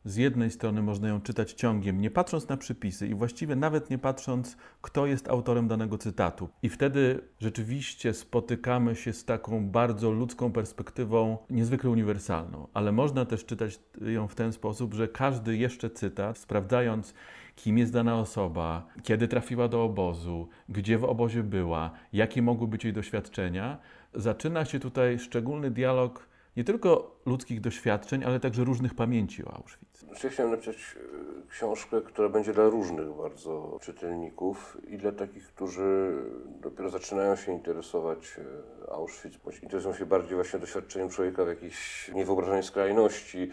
z 0.09 0.15
jednej 0.15 0.51
strony 0.51 0.81
można 0.81 1.07
ją 1.07 1.21
czytać 1.21 1.53
ciągiem, 1.53 2.01
nie 2.01 2.11
patrząc 2.11 2.49
na 2.49 2.57
przypisy 2.57 3.07
i 3.07 3.15
właściwie 3.15 3.55
nawet 3.55 3.89
nie 3.89 3.97
patrząc, 3.97 4.57
kto 4.81 5.05
jest 5.05 5.29
autorem 5.29 5.67
danego 5.67 5.97
cytatu. 5.97 6.49
I 6.63 6.69
wtedy 6.69 7.19
rzeczywiście 7.39 8.13
spotykamy 8.13 8.95
się 8.95 9.13
z 9.13 9.25
taką 9.25 9.65
bardzo 9.69 10.11
ludzką 10.11 10.51
perspektywą, 10.51 11.37
niezwykle 11.49 11.89
uniwersalną. 11.89 12.67
Ale 12.73 12.91
można 12.91 13.25
też 13.25 13.45
czytać 13.45 13.79
ją 14.01 14.27
w 14.27 14.35
ten 14.35 14.53
sposób, 14.53 14.93
że 14.93 15.07
każdy 15.07 15.57
jeszcze 15.57 15.89
cytat, 15.89 16.37
sprawdzając 16.37 17.13
kim 17.55 17.77
jest 17.77 17.93
dana 17.93 18.19
osoba, 18.19 18.87
kiedy 19.03 19.27
trafiła 19.27 19.67
do 19.67 19.83
obozu, 19.83 20.47
gdzie 20.69 20.97
w 20.97 21.03
obozie 21.03 21.43
była, 21.43 21.91
jakie 22.13 22.41
mogły 22.41 22.67
być 22.67 22.83
jej 22.83 22.93
doświadczenia, 22.93 23.77
zaczyna 24.13 24.65
się 24.65 24.79
tutaj 24.79 25.19
szczególny 25.19 25.71
dialog 25.71 26.29
nie 26.57 26.63
tylko 26.63 27.21
ludzkich 27.25 27.61
doświadczeń, 27.61 28.23
ale 28.23 28.39
także 28.39 28.63
różnych 28.63 28.93
pamięci 28.93 29.45
o 29.45 29.53
Auschwitz. 29.53 29.88
Chciałem 30.15 30.51
napisać 30.51 30.75
e, 30.75 31.49
książkę, 31.49 32.01
która 32.01 32.29
będzie 32.29 32.53
dla 32.53 32.63
różnych 32.63 33.13
bardzo 33.13 33.77
czytelników 33.81 34.77
i 34.87 34.97
dla 34.97 35.11
takich, 35.11 35.47
którzy 35.47 36.17
dopiero 36.61 36.89
zaczynają 36.89 37.35
się 37.35 37.51
interesować 37.51 38.39
e, 38.87 38.91
Auschwitz, 38.91 39.37
bądź 39.37 39.59
interesują 39.59 39.95
się 39.95 40.05
bardziej 40.05 40.35
właśnie 40.35 40.59
doświadczeniem 40.59 41.09
człowieka 41.09 41.45
w 41.45 41.47
jakiejś 41.47 42.11
niewyobrażonej 42.15 42.63
skrajności, 42.63 43.51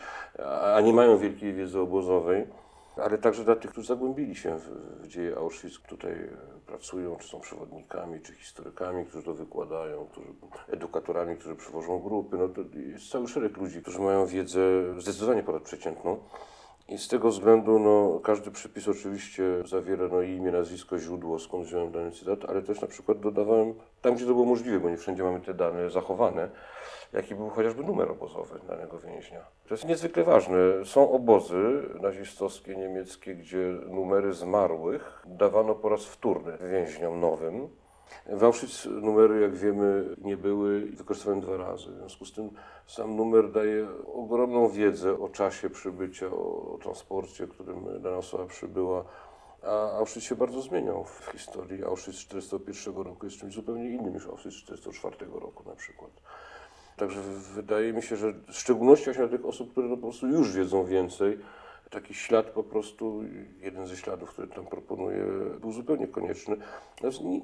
a 0.74 0.80
nie 0.80 0.92
mają 0.92 1.18
wielkiej 1.18 1.54
wiedzy 1.54 1.80
obozowej 1.80 2.46
ale 2.96 3.18
także 3.18 3.44
dla 3.44 3.56
tych, 3.56 3.70
którzy 3.70 3.86
zagłębili 3.86 4.36
się 4.36 4.58
w, 4.58 4.68
w 5.02 5.08
dzieje 5.08 5.36
Auschwitz, 5.36 5.80
tutaj 5.88 6.12
e, 6.12 6.28
pracują, 6.66 7.16
czy 7.16 7.28
są 7.28 7.40
przewodnikami, 7.40 8.20
czy 8.20 8.34
historykami, 8.34 9.06
którzy 9.06 9.24
to 9.24 9.34
wykładają, 9.34 10.06
którzy, 10.06 10.28
edukatorami, 10.68 11.36
którzy 11.36 11.56
przywożą 11.56 11.98
grupy. 11.98 12.36
No 12.36 12.48
to 12.48 12.60
jest 12.78 13.10
cały 13.10 13.28
szereg 13.28 13.56
ludzi, 13.56 13.82
którzy 13.82 13.98
mają 13.98 14.26
wiedzę 14.26 14.60
zdecydowanie 14.98 15.42
ponadprzeciętną. 15.42 16.18
I 16.88 16.98
z 16.98 17.08
tego 17.08 17.28
względu 17.28 17.78
no, 17.78 18.20
każdy 18.20 18.50
przypis 18.50 18.88
oczywiście 18.88 19.42
zawiera 19.64 20.08
no, 20.08 20.22
imię, 20.22 20.52
nazwisko, 20.52 20.98
źródło, 20.98 21.38
skąd 21.38 21.66
wziąłem 21.66 21.92
dany 21.92 22.10
cytat, 22.10 22.44
ale 22.48 22.62
też 22.62 22.80
na 22.80 22.88
przykład 22.88 23.20
dodawałem 23.20 23.74
tam, 24.02 24.14
gdzie 24.14 24.26
to 24.26 24.32
było 24.32 24.44
możliwe, 24.44 24.80
bo 24.80 24.90
nie 24.90 24.96
wszędzie 24.96 25.22
mamy 25.22 25.40
te 25.40 25.54
dane 25.54 25.90
zachowane, 25.90 26.50
jaki 27.12 27.34
był 27.34 27.48
chociażby 27.48 27.84
numer 27.84 28.10
obozowy 28.10 28.60
danego 28.68 28.98
więźnia. 28.98 29.40
To 29.68 29.74
jest 29.74 29.84
niezwykle 29.84 30.24
ważne. 30.24 30.56
Są 30.84 31.10
obozy 31.10 31.82
nazistowskie, 32.00 32.76
niemieckie, 32.76 33.34
gdzie 33.34 33.58
numery 33.88 34.32
zmarłych 34.32 35.22
dawano 35.26 35.74
po 35.74 35.88
raz 35.88 36.04
wtórny 36.04 36.58
więźniom 36.70 37.20
nowym. 37.20 37.68
W 38.26 38.44
Auschwitz 38.44 38.84
numery, 38.86 39.40
jak 39.40 39.54
wiemy, 39.54 40.16
nie 40.18 40.36
były 40.36 40.80
wykorzystywane 40.80 41.40
dwa 41.40 41.56
razy. 41.56 41.90
W 41.90 41.96
związku 41.96 42.24
z 42.24 42.32
tym 42.32 42.50
sam 42.86 43.16
numer 43.16 43.52
daje 43.52 43.88
ogromną 44.14 44.68
wiedzę 44.68 45.20
o 45.20 45.28
czasie 45.28 45.70
przybycia, 45.70 46.26
o 46.26 46.78
transporcie, 46.82 47.46
którym 47.46 48.02
dana 48.02 48.16
osoba 48.16 48.46
przybyła. 48.46 49.04
A 49.62 49.90
Auschwitz 49.90 50.24
się 50.24 50.34
bardzo 50.34 50.62
zmieniał 50.62 51.04
w 51.04 51.30
historii. 51.32 51.84
Auschwitz 51.84 52.28
1941 52.28 53.04
roku 53.04 53.26
jest 53.26 53.38
czymś 53.38 53.54
zupełnie 53.54 53.90
innym 53.90 54.14
niż 54.14 54.26
Auschwitz 54.26 54.64
1944 54.66 55.40
roku 55.40 55.68
na 55.68 55.76
przykład. 55.76 56.10
Także 56.96 57.20
wydaje 57.54 57.92
mi 57.92 58.02
się, 58.02 58.16
że 58.16 58.32
w 58.32 58.54
szczególności 58.54 59.04
właśnie 59.04 59.26
dla 59.26 59.38
tych 59.38 59.46
osób, 59.46 59.70
które 59.72 59.88
no 59.88 59.96
po 59.96 60.02
prostu 60.02 60.26
już 60.26 60.52
wiedzą 60.52 60.84
więcej, 60.84 61.38
taki 61.90 62.14
ślad 62.14 62.46
po 62.46 62.62
prostu, 62.62 63.22
jeden 63.60 63.86
ze 63.86 63.96
śladów, 63.96 64.30
który 64.30 64.48
tam 64.48 64.66
proponuję, 64.66 65.24
był 65.60 65.72
zupełnie 65.72 66.06
konieczny. 66.06 66.56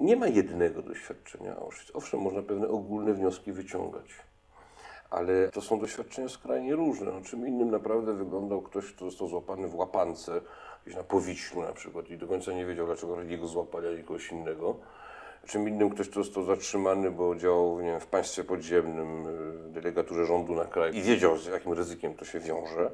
nie 0.00 0.16
ma 0.16 0.26
jednego 0.26 0.82
doświadczenia 0.82 1.56
Auschwitz. 1.56 1.90
Owszem, 1.94 2.20
można 2.20 2.42
pewne 2.42 2.68
ogólne 2.68 3.14
wnioski 3.14 3.52
wyciągać, 3.52 4.06
ale 5.10 5.48
to 5.48 5.60
są 5.60 5.80
doświadczenia 5.80 6.28
skrajnie 6.28 6.74
różne. 6.74 7.12
No, 7.12 7.20
czym 7.20 7.48
innym 7.48 7.70
naprawdę 7.70 8.14
wyglądał 8.14 8.62
ktoś, 8.62 8.92
kto 8.92 9.04
został 9.04 9.28
złapany 9.28 9.68
w 9.68 9.74
łapance, 9.74 10.40
gdzieś 10.84 10.96
na 10.96 11.04
Powiślu 11.04 11.62
na 11.62 11.72
przykład 11.72 12.10
i 12.10 12.18
do 12.18 12.28
końca 12.28 12.52
nie 12.52 12.66
wiedział, 12.66 12.86
dlaczego 12.86 13.22
jego 13.22 13.46
złapali, 13.46 13.86
a 13.88 14.02
kogoś 14.02 14.32
innego 14.32 14.76
czym 15.46 15.68
innym 15.68 15.90
ktoś, 15.90 16.08
kto 16.08 16.24
został 16.24 16.44
zatrzymany, 16.44 17.10
bo 17.10 17.36
działał 17.36 17.80
nie 17.80 17.90
wiem, 17.90 18.00
w 18.00 18.06
państwie 18.06 18.44
podziemnym, 18.44 19.26
y, 19.26 19.72
delegaturze 19.72 20.26
rządu 20.26 20.54
na 20.54 20.64
kraj 20.64 20.96
i 20.96 21.02
wiedział, 21.02 21.38
z 21.38 21.46
jakim 21.46 21.72
ryzykiem 21.72 22.14
to 22.14 22.24
się 22.24 22.40
wiąże. 22.40 22.90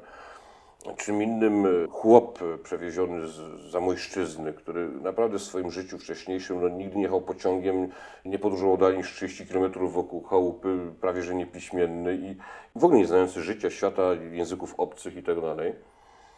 Czym 0.97 1.23
innym 1.23 1.65
y, 1.65 1.87
chłop 1.91 2.39
przewieziony 2.63 3.27
z 3.27 3.61
zamojszczyzny, 3.71 4.53
który 4.53 4.89
naprawdę 4.89 5.39
w 5.39 5.43
swoim 5.43 5.71
życiu 5.71 5.97
wcześniejszym 5.97 6.61
no, 6.61 6.69
nigdy 6.69 6.95
nie 6.95 7.03
jechał 7.03 7.21
pociągiem, 7.21 7.89
nie 8.25 8.39
podróżował 8.39 8.77
dalej 8.77 8.97
niż 8.97 9.15
30 9.15 9.47
km 9.47 9.71
wokół 9.87 10.23
chałupy, 10.23 10.77
prawie 11.01 11.23
że 11.23 11.35
niepiśmienny 11.35 12.15
i 12.15 12.35
w 12.79 12.83
ogóle 12.85 12.99
nie 12.99 13.07
znający 13.07 13.41
życia, 13.41 13.69
świata, 13.69 14.03
języków 14.31 14.75
obcych 14.77 15.15
itd. 15.15 15.55
Tak 15.57 15.65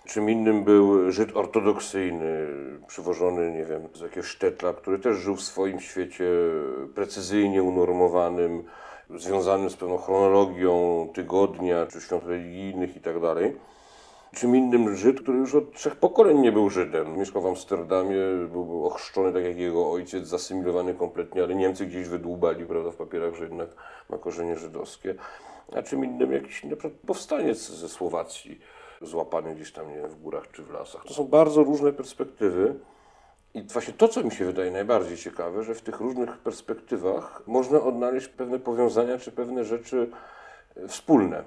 Czym 0.06 0.30
innym 0.30 0.63
był 0.63 1.12
Żyd 1.12 1.38
ortodoksyjny, 1.38 2.47
przywożony, 2.88 3.51
nie 3.51 3.65
wiem, 3.65 3.88
z 3.93 4.01
jakiegoś 4.01 4.30
sztetla, 4.30 4.73
który 4.73 4.99
też 4.99 5.17
żył 5.17 5.36
w 5.36 5.41
swoim 5.41 5.80
świecie 5.80 6.30
precyzyjnie 6.95 7.63
unormowanym, 7.63 8.63
związanym 9.10 9.69
z 9.69 9.75
pewną 9.75 9.97
chronologią 9.97 11.08
tygodnia 11.13 11.86
czy 11.86 12.01
świąt 12.01 12.23
religijnych 12.23 12.95
i 12.95 12.99
tak. 12.99 13.15
Czym 14.34 14.56
innym 14.56 14.96
Żyd, 14.96 15.22
który 15.22 15.38
już 15.38 15.56
od 15.56 15.74
trzech 15.74 15.96
pokoleń 15.96 16.39
nie 16.39 16.52
był 16.52 16.70
Żydem. 16.70 17.17
Mieszkał 17.17 17.41
w 17.41 17.48
Amsterdamie, 17.48 18.17
był 18.52 18.86
ochrzczony 18.86 19.34
tak 19.34 19.44
jak 19.44 19.58
jego 19.58 19.91
ojciec, 19.91 20.28
zasymilowany 20.28 20.94
kompletnie, 20.94 21.44
ale 21.44 21.56
Niemcy 21.56 21.86
gdzieś 21.86 22.08
wydłubali 22.08 22.65
prawda, 22.65 22.91
w 22.91 22.96
papierach, 22.96 23.36
że 23.36 23.44
jednak 23.44 23.70
ma 24.10 24.17
korzenie 24.17 24.56
żydowskie. 24.56 25.15
A 25.76 25.82
czym 25.82 26.06
innym 26.06 26.32
jakiś 26.32 26.63
na 26.63 26.76
przykład 26.76 26.94
powstaniec 27.08 27.70
ze 27.70 27.89
Słowacji 27.89 28.60
złapany 29.02 29.56
gdzieś 29.56 29.72
tam 29.72 29.89
nie 29.89 30.08
w 30.08 30.22
górach 30.22 30.52
czy 30.52 30.63
w 30.63 30.72
lasach. 30.72 31.04
To 31.06 31.13
są 31.13 31.28
bardzo 31.28 31.63
różne 31.63 31.94
perspektywy. 31.94 32.76
I 33.54 33.63
właśnie 33.63 33.94
to, 33.94 34.08
co 34.08 34.24
mi 34.24 34.32
się 34.32 34.46
wydaje 34.46 34.72
najbardziej 34.72 35.17
ciekawe, 35.17 35.63
że 35.63 35.76
w 35.76 35.82
tych 35.82 36.00
różnych 36.00 36.38
perspektywach 36.38 37.44
można 37.48 37.82
odnaleźć 37.82 38.28
pewne 38.28 38.60
powiązania 38.60 39.17
czy 39.17 39.32
pewne 39.32 39.65
rzeczy 39.65 40.10
e, 40.76 40.88
wspólne. 40.88 41.44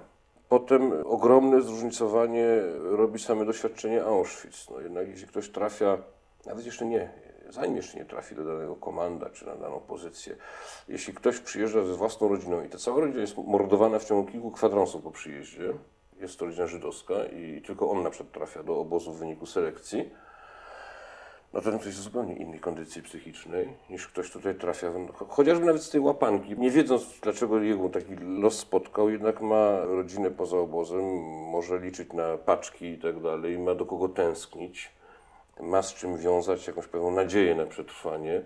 Potem 0.48 0.92
ogromne 1.06 1.62
zróżnicowanie 1.62 2.46
robi 2.82 3.18
same 3.18 3.44
doświadczenie 3.44 4.04
Auschwitz. 4.04 4.70
No 4.70 4.80
jednak 4.80 5.08
jeśli 5.08 5.26
ktoś 5.26 5.48
trafia, 5.48 5.98
nawet 6.46 6.66
jeszcze 6.66 6.86
nie, 6.86 7.10
zanim 7.48 7.76
jeszcze 7.76 7.98
nie 7.98 8.04
trafi 8.04 8.34
do 8.34 8.44
danego 8.44 8.76
komanda 8.76 9.30
czy 9.30 9.46
na 9.46 9.56
daną 9.56 9.80
pozycję, 9.80 10.36
jeśli 10.88 11.14
ktoś 11.14 11.38
przyjeżdża 11.38 11.84
ze 11.84 11.94
własną 11.94 12.28
rodziną 12.28 12.64
i 12.64 12.68
ta 12.68 12.78
cała 12.78 13.00
rodzina 13.00 13.20
jest 13.20 13.36
mordowana 13.38 13.98
w 13.98 14.04
ciągu 14.04 14.32
kilku 14.32 14.50
kwadransów 14.50 15.02
po 15.02 15.10
przyjeździe, 15.10 15.72
jest 16.20 16.38
to 16.38 16.44
rodzina 16.44 16.66
żydowska 16.66 17.14
i 17.24 17.62
tylko 17.66 17.90
on 17.90 18.02
na 18.02 18.10
przykład 18.10 18.32
trafia 18.32 18.62
do 18.62 18.78
obozu 18.78 19.12
w 19.12 19.18
wyniku 19.18 19.46
selekcji, 19.46 20.10
no 21.54 21.60
ten 21.60 21.78
ktoś 21.78 21.86
jest 21.86 21.98
zupełnie 21.98 22.34
innej 22.34 22.60
kondycji 22.60 23.02
psychicznej 23.02 23.68
niż 23.90 24.08
ktoś 24.08 24.30
tutaj 24.30 24.54
trafia, 24.54 24.90
chociażby 25.28 25.66
nawet 25.66 25.82
z 25.82 25.90
tej 25.90 26.00
łapanki. 26.00 26.58
Nie 26.58 26.70
wiedząc, 26.70 27.20
dlaczego 27.22 27.60
jego 27.60 27.88
taki 27.88 28.16
los 28.16 28.58
spotkał, 28.58 29.10
jednak 29.10 29.40
ma 29.40 29.80
rodzinę 29.80 30.30
poza 30.30 30.56
obozem, 30.58 31.04
może 31.50 31.78
liczyć 31.78 32.12
na 32.12 32.38
paczki 32.38 32.86
i 32.86 32.98
tak 32.98 33.20
dalej, 33.20 33.58
ma 33.58 33.74
do 33.74 33.86
kogo 33.86 34.08
tęsknić, 34.08 34.92
ma 35.60 35.82
z 35.82 35.94
czym 35.94 36.18
wiązać 36.18 36.66
jakąś 36.66 36.86
pewną 36.86 37.10
nadzieję 37.10 37.54
na 37.54 37.66
przetrwanie. 37.66 38.42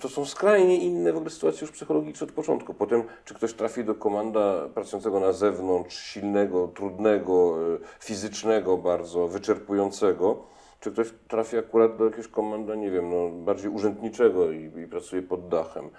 To 0.00 0.08
są 0.08 0.24
skrajnie 0.24 0.76
inne 0.76 1.12
w 1.12 1.16
ogóle 1.16 1.30
sytuacje 1.30 1.60
już 1.60 1.70
psychologiczne 1.70 2.26
od 2.26 2.32
początku. 2.32 2.74
Potem, 2.74 3.02
czy 3.24 3.34
ktoś 3.34 3.54
trafi 3.54 3.84
do 3.84 3.94
komanda 3.94 4.68
pracującego 4.74 5.20
na 5.20 5.32
zewnątrz, 5.32 5.96
silnego, 5.96 6.68
trudnego, 6.68 7.56
e, 7.74 7.78
fizycznego 8.00 8.76
bardzo, 8.76 9.28
wyczerpującego, 9.28 10.54
czy 10.84 10.92
ktoś 10.92 11.08
trafi 11.28 11.58
akurat 11.58 11.96
do 11.96 12.04
jakiegoś 12.04 12.28
komanda, 12.28 12.74
nie 12.74 12.90
wiem, 12.90 13.10
no, 13.10 13.28
bardziej 13.28 13.70
urzędniczego 13.70 14.50
i, 14.50 14.64
i 14.64 14.86
pracuje 14.86 15.22
pod 15.22 15.48
dachem. 15.48 15.90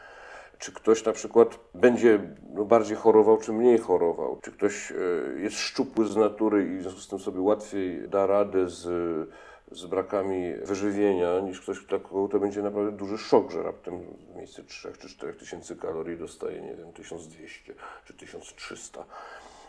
Czy 0.58 0.72
ktoś 0.72 1.06
na 1.06 1.12
przykład 1.12 1.60
będzie 1.74 2.20
no, 2.54 2.66
bardziej 2.66 2.98
chorował, 2.98 3.38
czy 3.38 3.54
mniej 3.54 3.78
chorował? 3.78 4.40
Czy 4.44 4.52
ktoś 4.52 4.92
e, 4.92 4.96
jest 5.40 5.58
szczupły 5.58 6.06
z 6.06 6.16
natury 6.16 6.66
i 6.66 6.78
w 6.78 6.82
związku 6.82 7.00
z 7.00 7.08
tym 7.08 7.20
sobie 7.20 7.42
łatwiej 7.42 8.10
da 8.10 8.28
radę 8.28 8.70
z 8.70 8.88
z 9.72 9.86
brakami 9.86 10.54
wyżywienia, 10.54 11.40
niż 11.40 11.62
ktoś, 11.62 11.80
kogo 11.82 12.28
to 12.28 12.40
będzie 12.40 12.62
naprawdę 12.62 12.92
duży 12.92 13.18
szok, 13.18 13.52
że 13.52 13.64
raptem 13.64 14.00
w 14.34 14.36
miejsce 14.36 14.64
3 14.64 14.94
czy 15.00 15.10
4 15.10 15.34
tysięcy 15.34 15.76
kalorii 15.76 16.18
dostaje, 16.18 16.62
nie 16.62 16.76
wiem, 16.76 16.94
1200 16.94 17.74
czy 18.06 18.14
1300. 18.14 19.06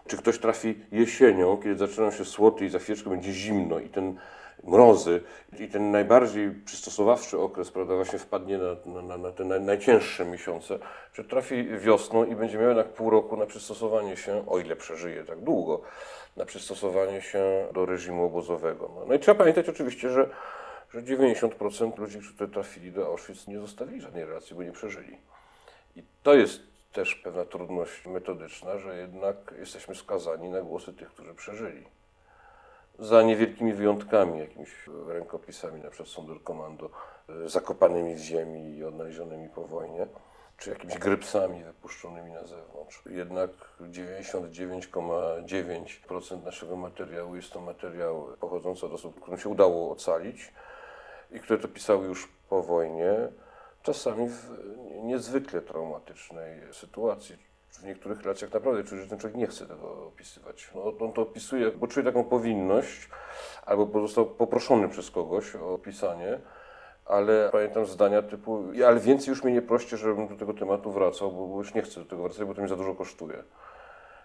Czy 0.06 0.16
ktoś 0.16 0.38
trafi 0.38 0.74
jesienią, 0.92 1.56
kiedy 1.56 1.78
zaczynają 1.78 2.10
się 2.10 2.24
słoty 2.24 2.66
i 2.66 2.68
za 2.68 2.78
chwileczkę 2.78 3.10
będzie 3.10 3.32
zimno 3.32 3.78
i 3.78 3.88
ten 3.88 4.16
mrozy 4.64 5.22
i 5.58 5.68
ten 5.68 5.90
najbardziej 5.90 6.50
przystosowawczy 6.50 7.38
okres, 7.38 7.70
prawda, 7.70 7.94
właśnie 7.94 8.18
wpadnie 8.18 8.58
na, 8.58 9.02
na, 9.02 9.18
na 9.18 9.32
te 9.32 9.44
naj, 9.44 9.60
najcięższe 9.60 10.24
miesiące, 10.24 10.78
czy 11.12 11.24
trafi 11.24 11.64
wiosną 11.64 12.24
i 12.24 12.36
będzie 12.36 12.58
miał 12.58 12.68
jednak 12.68 12.88
pół 12.88 13.10
roku 13.10 13.36
na 13.36 13.46
przystosowanie 13.46 14.16
się, 14.16 14.46
o 14.46 14.58
ile 14.58 14.76
przeżyje 14.76 15.24
tak 15.24 15.40
długo, 15.40 15.82
na 16.36 16.44
przystosowanie 16.44 17.22
się 17.22 17.66
do 17.74 17.86
reżimu 17.86 18.24
obozowego. 18.24 18.90
No, 18.94 19.04
no 19.06 19.14
i 19.14 19.18
trzeba 19.18 19.38
pamiętać 19.38 19.68
oczywiście, 19.68 20.10
że, 20.10 20.28
że 20.90 21.02
90% 21.02 21.98
ludzi, 21.98 22.18
którzy 22.18 22.48
trafili 22.48 22.92
do 22.92 23.06
Auschwitz, 23.06 23.46
nie 23.48 23.58
zostawili 23.58 24.00
żadnej 24.00 24.24
relacji, 24.24 24.56
bo 24.56 24.62
nie 24.62 24.72
przeżyli. 24.72 25.18
I 25.96 26.02
to 26.22 26.34
jest 26.34 26.60
też 26.92 27.14
pewna 27.14 27.44
trudność 27.44 28.06
metodyczna, 28.06 28.78
że 28.78 28.96
jednak 28.96 29.54
jesteśmy 29.58 29.94
skazani 29.94 30.48
na 30.48 30.60
głosy 30.60 30.92
tych, 30.92 31.08
którzy 31.08 31.34
przeżyli. 31.34 31.84
Za 32.98 33.22
niewielkimi 33.22 33.72
wyjątkami, 33.72 34.38
jakimiś 34.38 34.70
rękopisami, 35.08 35.80
na 35.80 35.90
przykład 35.90 36.08
Sonderkommando, 36.08 36.90
zakopanymi 37.46 38.14
w 38.14 38.18
ziemi 38.18 38.76
i 38.76 38.84
odnalezionymi 38.84 39.48
po 39.48 39.66
wojnie 39.66 40.06
czy 40.58 40.70
jakimiś 40.70 40.98
grypsami 40.98 41.64
wypuszczonymi 41.64 42.32
na 42.32 42.46
zewnątrz. 42.46 43.02
Jednak 43.06 43.50
99,9% 43.80 46.44
naszego 46.44 46.76
materiału 46.76 47.36
jest 47.36 47.52
to 47.52 47.60
materiał 47.60 48.26
pochodzący 48.40 48.86
od 48.86 48.92
osób, 48.92 49.20
którym 49.20 49.40
się 49.40 49.48
udało 49.48 49.92
ocalić. 49.92 50.52
i 51.30 51.40
które 51.40 51.58
to 51.58 51.68
pisały 51.68 52.06
już 52.06 52.28
po 52.48 52.62
wojnie, 52.62 53.14
czasami 53.82 54.28
w 54.28 54.50
niezwykle 55.02 55.60
traumatycznej 55.60 56.60
sytuacji. 56.72 57.36
W 57.70 57.84
niektórych 57.84 58.22
relacjach 58.22 58.52
naprawdę 58.52 58.84
czuje, 58.84 59.02
że 59.02 59.08
ten 59.08 59.18
człowiek 59.18 59.36
nie 59.36 59.46
chce 59.46 59.66
tego 59.66 60.06
opisywać. 60.06 60.70
No, 60.74 60.92
on 61.00 61.12
to 61.12 61.22
opisuje, 61.22 61.70
bo 61.70 61.86
czuje 61.86 62.06
taką 62.06 62.24
powinność, 62.24 63.08
albo 63.66 64.00
został 64.00 64.26
poproszony 64.26 64.88
przez 64.88 65.10
kogoś 65.10 65.56
o 65.56 65.74
opisanie, 65.74 66.40
ale 67.04 67.48
pamiętam 67.52 67.86
zdania 67.86 68.22
typu, 68.22 68.64
ale 68.86 69.00
więcej 69.00 69.28
już 69.28 69.44
mnie 69.44 69.52
nie 69.52 69.62
proście, 69.62 69.96
żebym 69.96 70.28
do 70.28 70.36
tego 70.36 70.54
tematu 70.54 70.92
wracał, 70.92 71.32
bo 71.32 71.58
już 71.58 71.74
nie 71.74 71.82
chcę 71.82 72.00
do 72.00 72.06
tego 72.06 72.22
wracać, 72.22 72.44
bo 72.44 72.54
to 72.54 72.62
mi 72.62 72.68
za 72.68 72.76
dużo 72.76 72.94
kosztuje 72.94 73.42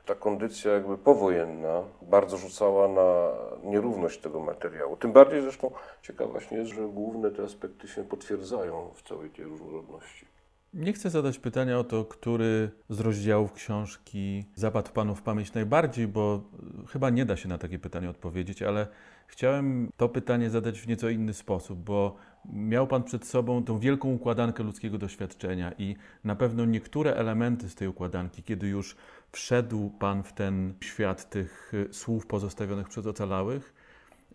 ta 0.06 0.16
kondycja 0.16 0.72
jakby 0.74 0.98
powojenna 0.98 1.84
bardzo 2.02 2.38
rzucała 2.38 2.88
na 2.88 3.32
nierówność 3.64 4.20
tego 4.20 4.40
materiału. 4.40 4.98
Tym 4.98 5.12
bardziej 5.12 5.42
zresztą 5.42 5.72
ciekawe 6.02 6.32
właśnie 6.32 6.58
jest, 6.58 6.72
że 6.72 6.82
główne 6.82 7.32
te 7.32 7.44
aspekty 7.44 7.88
się 7.88 8.04
potwierdzają 8.04 8.90
w 8.96 9.02
całej 9.02 9.30
tej 9.30 9.46
różnorodności. 9.46 10.26
Nie 10.74 10.94
chcę 10.94 11.10
zadać 11.10 11.40
pytania 11.40 11.80
o 11.80 11.84
to, 11.84 12.06
który 12.06 12.72
z 12.90 13.00
rozdziałów 13.00 13.54
książki 13.54 14.46
zapadł 14.56 14.92
Panu 14.92 15.16
w 15.16 15.22
pamięć 15.22 15.54
najbardziej, 15.54 16.08
bo 16.08 16.44
chyba 16.88 17.10
nie 17.10 17.26
da 17.26 17.38
się 17.38 17.50
na 17.50 17.58
takie 17.58 17.80
pytanie 17.80 18.10
odpowiedzieć, 18.10 18.62
ale 18.62 18.88
chciałem 19.28 19.90
to 19.98 20.10
pytanie 20.10 20.50
zadać 20.50 20.80
w 20.82 20.88
nieco 20.88 21.10
inny 21.10 21.34
sposób, 21.34 21.80
bo 21.80 22.16
miał 22.54 22.88
Pan 22.88 23.04
przed 23.04 23.26
sobą 23.26 23.64
tą 23.64 23.80
wielką 23.80 24.10
układankę 24.14 24.64
ludzkiego 24.64 24.98
doświadczenia 24.98 25.72
i 25.78 25.96
na 26.24 26.36
pewno 26.36 26.66
niektóre 26.66 27.16
elementy 27.16 27.70
z 27.70 27.76
tej 27.76 27.88
układanki, 27.88 28.44
kiedy 28.44 28.68
już 28.68 28.96
wszedł 29.32 29.90
Pan 29.90 30.24
w 30.24 30.34
ten 30.34 30.74
świat 30.82 31.30
tych 31.30 31.74
y, 31.74 31.94
słów 31.94 32.28
pozostawionych 32.28 32.90
przez 32.90 33.08
ocalałych, 33.08 33.74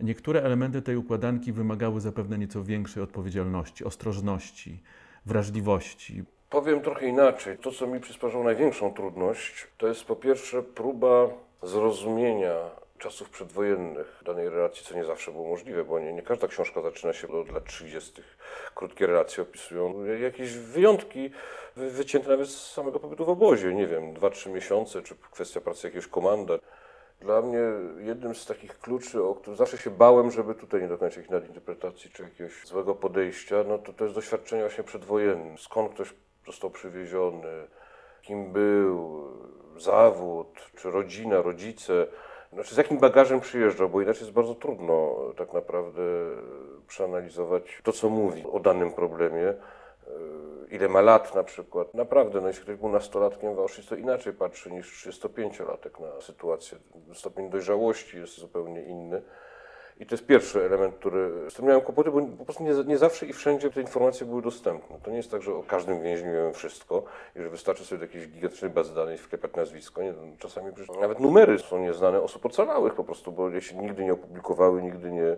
niektóre 0.00 0.42
elementy 0.42 0.82
tej 0.82 0.96
układanki 0.96 1.52
wymagały 1.52 2.00
zapewne 2.00 2.38
nieco 2.38 2.64
większej 2.64 3.02
odpowiedzialności, 3.02 3.84
ostrożności, 3.84 4.82
wrażliwości. 5.26 6.24
Powiem 6.50 6.80
trochę 6.80 7.06
inaczej. 7.06 7.58
To, 7.58 7.72
co 7.72 7.86
mi 7.86 8.00
przysparzało 8.00 8.44
największą 8.44 8.94
trudność, 8.94 9.66
to 9.78 9.88
jest 9.88 10.04
po 10.04 10.16
pierwsze 10.16 10.62
próba 10.62 11.28
zrozumienia 11.62 12.56
czasów 12.98 13.30
przedwojennych 13.30 14.22
danej 14.26 14.48
relacji, 14.48 14.86
co 14.86 14.94
nie 14.94 15.04
zawsze 15.04 15.32
było 15.32 15.48
możliwe, 15.48 15.84
bo 15.84 16.00
nie, 16.00 16.12
nie 16.12 16.22
każda 16.22 16.48
książka 16.48 16.82
zaczyna 16.82 17.12
się 17.12 17.28
od 17.28 17.52
lat 17.52 17.64
30. 17.64 18.22
Krótkie 18.74 19.06
relacje 19.06 19.42
opisują 19.42 20.04
jakieś 20.04 20.52
wyjątki 20.52 21.30
wycięte 21.76 22.28
nawet 22.28 22.48
z 22.48 22.72
samego 22.72 23.00
pobytu 23.00 23.24
w 23.24 23.28
obozie, 23.28 23.74
nie 23.74 23.86
wiem, 23.86 24.14
2-3 24.14 24.50
miesiące, 24.50 25.02
czy 25.02 25.14
kwestia 25.30 25.60
pracy 25.60 25.86
jakiegoś 25.86 26.06
komanda. 26.06 26.54
Dla 27.20 27.42
mnie 27.42 27.60
jednym 27.98 28.34
z 28.34 28.46
takich 28.46 28.78
kluczy, 28.78 29.24
o 29.24 29.34
których 29.34 29.58
zawsze 29.58 29.78
się 29.78 29.90
bałem, 29.90 30.30
żeby 30.30 30.54
tutaj 30.54 30.82
nie 30.82 30.88
dokonać 30.88 31.16
jakiejś 31.16 31.30
nadinterpretacji 31.30 32.10
czy 32.10 32.22
jakiegoś 32.22 32.66
złego 32.66 32.94
podejścia, 32.94 33.56
no 33.68 33.78
to 33.78 33.92
to 33.92 34.04
jest 34.04 34.16
doświadczenie 34.16 34.62
właśnie 34.62 34.84
przedwojenne. 34.84 35.58
Skąd 35.58 35.94
ktoś 35.94 36.14
został 36.46 36.70
przywieziony, 36.70 37.66
kim 38.22 38.52
był, 38.52 39.24
zawód, 39.78 40.70
czy 40.76 40.90
rodzina, 40.90 41.42
rodzice, 41.42 42.06
znaczy 42.52 42.74
z 42.74 42.78
jakim 42.78 42.98
bagażem 42.98 43.40
przyjeżdżał, 43.40 43.88
bo 43.88 44.02
inaczej 44.02 44.20
jest 44.20 44.32
bardzo 44.32 44.54
trudno 44.54 45.16
tak 45.36 45.52
naprawdę 45.52 46.02
przeanalizować 46.88 47.80
to, 47.82 47.92
co 47.92 48.08
mówi 48.08 48.44
o 48.52 48.60
danym 48.60 48.92
problemie 48.92 49.54
ile 50.70 50.88
ma 50.88 51.00
lat 51.00 51.34
na 51.34 51.44
przykład. 51.44 51.94
Naprawdę, 51.94 52.40
no 52.40 52.48
jeśli 52.48 52.62
ktoś 52.62 52.76
był 52.76 52.88
nastolatkiem 52.88 53.54
w 53.54 53.58
Auschwitz, 53.58 53.88
to 53.88 53.96
inaczej 53.96 54.32
patrzy 54.32 54.70
niż 54.70 55.06
35-latek 55.06 56.00
na 56.00 56.20
sytuację. 56.20 56.78
Stopień 57.14 57.50
dojrzałości 57.50 58.18
jest 58.18 58.38
zupełnie 58.38 58.82
inny. 58.82 59.22
I 60.00 60.06
to 60.06 60.14
jest 60.14 60.26
pierwszy 60.26 60.64
element, 60.64 60.94
który, 60.94 61.50
z 61.50 61.52
którym 61.52 61.68
miałem 61.68 61.84
kłopoty, 61.84 62.10
bo 62.10 62.22
po 62.38 62.44
prostu 62.44 62.64
nie, 62.64 62.72
nie, 62.84 62.98
zawsze 62.98 63.26
i 63.26 63.32
wszędzie 63.32 63.70
te 63.70 63.80
informacje 63.80 64.26
były 64.26 64.42
dostępne. 64.42 64.96
To 65.02 65.10
nie 65.10 65.16
jest 65.16 65.30
tak, 65.30 65.42
że 65.42 65.54
o 65.54 65.62
każdym 65.62 66.02
więźniu 66.02 66.32
wiemy 66.32 66.52
wszystko 66.52 67.02
i 67.36 67.42
że 67.42 67.50
wystarczy 67.50 67.84
sobie 67.84 67.98
do 67.98 68.04
jakiejś 68.04 68.28
gigantycznej 68.28 68.70
bazy 68.70 68.94
danych 68.94 69.22
wklepać 69.22 69.54
nazwisko. 69.54 70.02
Nie, 70.02 70.12
no, 70.12 70.22
czasami 70.38 70.72
nawet 71.00 71.20
numery 71.20 71.58
są 71.58 71.78
nieznane 71.78 72.20
osób 72.20 72.46
ocalałych 72.46 72.94
po 72.94 73.04
prostu, 73.04 73.32
bo 73.32 73.50
jeśli 73.50 73.78
nigdy 73.78 74.04
nie 74.04 74.12
opublikowały, 74.12 74.82
nigdy 74.82 75.10
nie, 75.10 75.36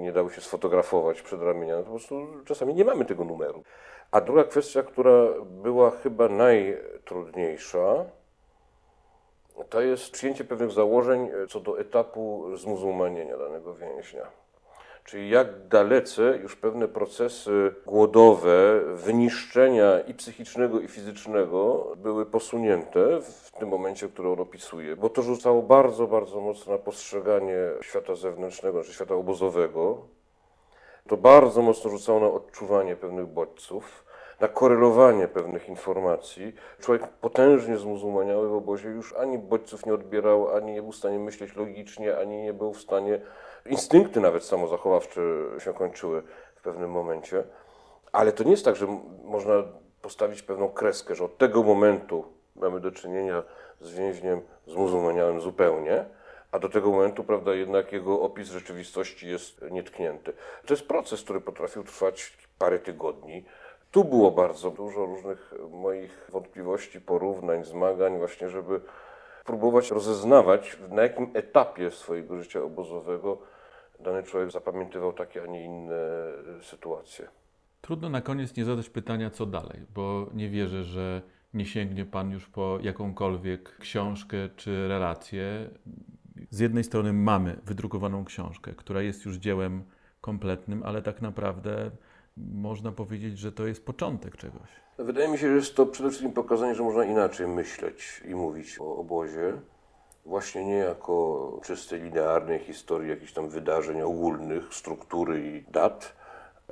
nie 0.00 0.12
dały 0.12 0.30
się 0.30 0.40
sfotografować 0.40 1.22
przed 1.22 1.42
ramienia, 1.42 1.76
no 1.76 1.82
to 1.82 1.84
po 1.84 1.90
prostu 1.90 2.26
czasami 2.44 2.74
nie 2.74 2.84
mamy 2.84 3.04
tego 3.04 3.24
numeru. 3.24 3.62
A 4.10 4.20
druga 4.20 4.44
kwestia, 4.44 4.82
która 4.82 5.12
była 5.44 5.90
chyba 5.90 6.28
najtrudniejsza, 6.28 8.04
to 9.70 9.80
jest 9.80 10.10
przyjęcie 10.10 10.44
pewnych 10.44 10.70
założeń 10.70 11.28
co 11.48 11.60
do 11.60 11.80
etapu 11.80 12.56
zmuzułmanienia 12.56 13.36
danego 13.36 13.74
więźnia. 13.74 14.26
Czyli 15.04 15.30
jak 15.30 15.68
dalece 15.68 16.38
już 16.42 16.56
pewne 16.56 16.88
procesy 16.88 17.74
głodowe, 17.86 18.80
wyniszczenia 18.94 20.00
i 20.00 20.14
psychicznego, 20.14 20.80
i 20.80 20.88
fizycznego 20.88 21.92
były 21.96 22.26
posunięte 22.26 23.20
w 23.20 23.50
tym 23.58 23.68
momencie, 23.68 24.08
który 24.08 24.28
on 24.28 24.40
opisuje. 24.40 24.96
Bo 24.96 25.08
to 25.08 25.22
rzucało 25.22 25.62
bardzo, 25.62 26.06
bardzo 26.06 26.40
mocno 26.40 26.72
na 26.72 26.78
postrzeganie 26.78 27.56
świata 27.82 28.14
zewnętrznego, 28.14 28.84
czy 28.84 28.92
świata 28.92 29.14
obozowego, 29.14 29.98
to 31.08 31.16
bardzo 31.16 31.62
mocno 31.62 31.90
rzucało 31.90 32.20
na 32.20 32.26
odczuwanie 32.26 32.96
pewnych 32.96 33.26
bodźców, 33.26 34.04
na 34.40 34.48
korelowanie 34.48 35.28
pewnych 35.28 35.68
informacji. 35.68 36.54
Człowiek 36.80 37.08
potężnie 37.08 37.76
zmuzułmaniały 37.76 38.48
w 38.48 38.54
obozie 38.54 38.88
już 38.88 39.16
ani 39.16 39.38
bodźców 39.38 39.86
nie 39.86 39.94
odbierał, 39.94 40.56
ani 40.56 40.72
nie 40.72 40.82
był 40.82 40.92
w 40.92 40.96
stanie 40.96 41.18
myśleć 41.18 41.56
logicznie, 41.56 42.18
ani 42.18 42.42
nie 42.42 42.52
był 42.52 42.72
w 42.72 42.80
stanie... 42.80 43.20
Instynkty 43.66 44.20
nawet 44.20 44.44
samozachowawcze 44.44 45.20
się 45.58 45.74
kończyły 45.74 46.22
w 46.56 46.62
pewnym 46.62 46.90
momencie. 46.90 47.44
Ale 48.12 48.32
to 48.32 48.44
nie 48.44 48.50
jest 48.50 48.64
tak, 48.64 48.76
że 48.76 48.86
można 49.24 49.54
postawić 50.02 50.42
pewną 50.42 50.68
kreskę, 50.68 51.14
że 51.14 51.24
od 51.24 51.38
tego 51.38 51.62
momentu 51.62 52.24
mamy 52.56 52.80
do 52.80 52.92
czynienia 52.92 53.42
z 53.80 53.92
więźniem 53.92 54.40
zmuzułmaniałym 54.66 55.40
zupełnie, 55.40 56.04
a 56.52 56.58
do 56.58 56.68
tego 56.68 56.90
momentu, 56.90 57.24
prawda, 57.24 57.54
jednak 57.54 57.92
jego 57.92 58.20
opis 58.20 58.50
rzeczywistości 58.50 59.28
jest 59.28 59.64
nietknięty. 59.70 60.32
To 60.66 60.74
jest 60.74 60.88
proces, 60.88 61.22
który 61.22 61.40
potrafił 61.40 61.84
trwać 61.84 62.36
parę 62.58 62.78
tygodni. 62.78 63.44
Tu 63.90 64.04
było 64.04 64.30
bardzo 64.30 64.70
dużo 64.70 65.06
różnych 65.06 65.54
moich 65.70 66.28
wątpliwości, 66.32 67.00
porównań, 67.00 67.64
zmagań, 67.64 68.18
właśnie, 68.18 68.48
żeby 68.48 68.80
próbować 69.44 69.90
rozeznawać, 69.90 70.76
na 70.88 71.02
jakim 71.02 71.30
etapie 71.34 71.90
swojego 71.90 72.42
życia 72.42 72.62
obozowego 72.62 73.38
dany 74.00 74.22
człowiek 74.22 74.50
zapamiętywał 74.50 75.12
takie, 75.12 75.42
a 75.42 75.46
nie 75.46 75.64
inne 75.64 75.98
sytuacje. 76.62 77.28
Trudno 77.80 78.08
na 78.08 78.20
koniec 78.20 78.56
nie 78.56 78.64
zadać 78.64 78.90
pytania, 78.90 79.30
co 79.30 79.46
dalej, 79.46 79.80
bo 79.94 80.26
nie 80.34 80.48
wierzę, 80.48 80.84
że 80.84 81.22
nie 81.54 81.66
sięgnie 81.66 82.04
Pan 82.04 82.30
już 82.30 82.48
po 82.48 82.78
jakąkolwiek 82.82 83.76
książkę 83.78 84.36
czy 84.56 84.88
relację 84.88 85.70
z 86.50 86.58
jednej 86.58 86.84
strony 86.84 87.12
mamy 87.12 87.56
wydrukowaną 87.64 88.24
książkę, 88.24 88.72
która 88.76 89.02
jest 89.02 89.24
już 89.24 89.36
dziełem 89.36 89.84
kompletnym, 90.20 90.82
ale 90.82 91.02
tak 91.02 91.22
naprawdę 91.22 91.90
można 92.36 92.92
powiedzieć, 92.92 93.38
że 93.38 93.52
to 93.52 93.66
jest 93.66 93.86
początek 93.86 94.36
czegoś. 94.36 94.68
Wydaje 94.98 95.28
mi 95.28 95.38
się, 95.38 95.48
że 95.48 95.54
jest 95.54 95.74
to 95.74 95.86
przede 95.86 96.08
wszystkim 96.08 96.32
pokazanie, 96.32 96.74
że 96.74 96.82
można 96.82 97.04
inaczej 97.04 97.48
myśleć 97.48 98.22
i 98.28 98.34
mówić 98.34 98.80
o 98.80 98.96
obozie. 98.96 99.52
Właśnie 100.26 100.64
nie 100.64 100.76
jako 100.76 101.60
czystej, 101.64 102.02
linearnej 102.02 102.58
historii 102.58 103.10
jakichś 103.10 103.32
tam 103.32 103.48
wydarzeń 103.48 104.02
ogólnych, 104.02 104.74
struktury 104.74 105.46
i 105.46 105.72
dat, 105.72 106.16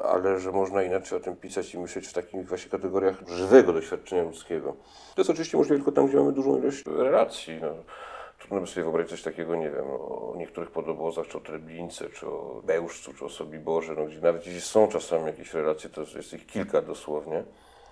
ale 0.04 0.40
że 0.40 0.52
można 0.52 0.82
inaczej 0.82 1.18
o 1.18 1.20
tym 1.20 1.36
pisać 1.36 1.74
i 1.74 1.78
myśleć 1.78 2.06
w 2.06 2.12
takich 2.12 2.48
właśnie 2.48 2.70
kategoriach 2.70 3.28
żywego 3.28 3.72
doświadczenia 3.72 4.22
ludzkiego. 4.22 4.76
To 5.14 5.20
jest 5.20 5.30
oczywiście 5.30 5.56
możliwe 5.56 5.76
tylko 5.76 5.92
tam, 5.92 6.06
gdzie 6.06 6.16
mamy 6.16 6.32
dużą 6.32 6.58
ilość 6.58 6.86
relacji. 6.86 7.58
No 7.60 7.74
Trudno 8.48 8.61
by 8.61 8.66
sobie 8.66 8.84
wyobrazić 8.84 9.11
coś 9.11 9.22
takiego, 9.22 9.56
nie 9.56 9.70
wiem, 9.70 9.84
o 9.90 10.34
niektórych 10.37 10.70
podobozach, 10.70 11.26
czy 11.26 11.38
o 11.38 11.40
Treblince, 11.40 12.11
czy 12.11 12.26
o 12.26 12.62
Bełżcu, 12.64 13.14
czy 13.14 13.24
o 13.24 13.28
Sobiborze, 13.28 13.94
no, 13.98 14.04
gdzie 14.04 14.20
nawet 14.20 14.46
jeśli 14.46 14.61
są 14.61 14.88
czasami 14.88 15.26
jakieś 15.26 15.54
relacje, 15.54 15.90
to 15.90 16.00
jest 16.00 16.32
ich 16.32 16.46
kilka 16.46 16.82
dosłownie. 16.82 17.44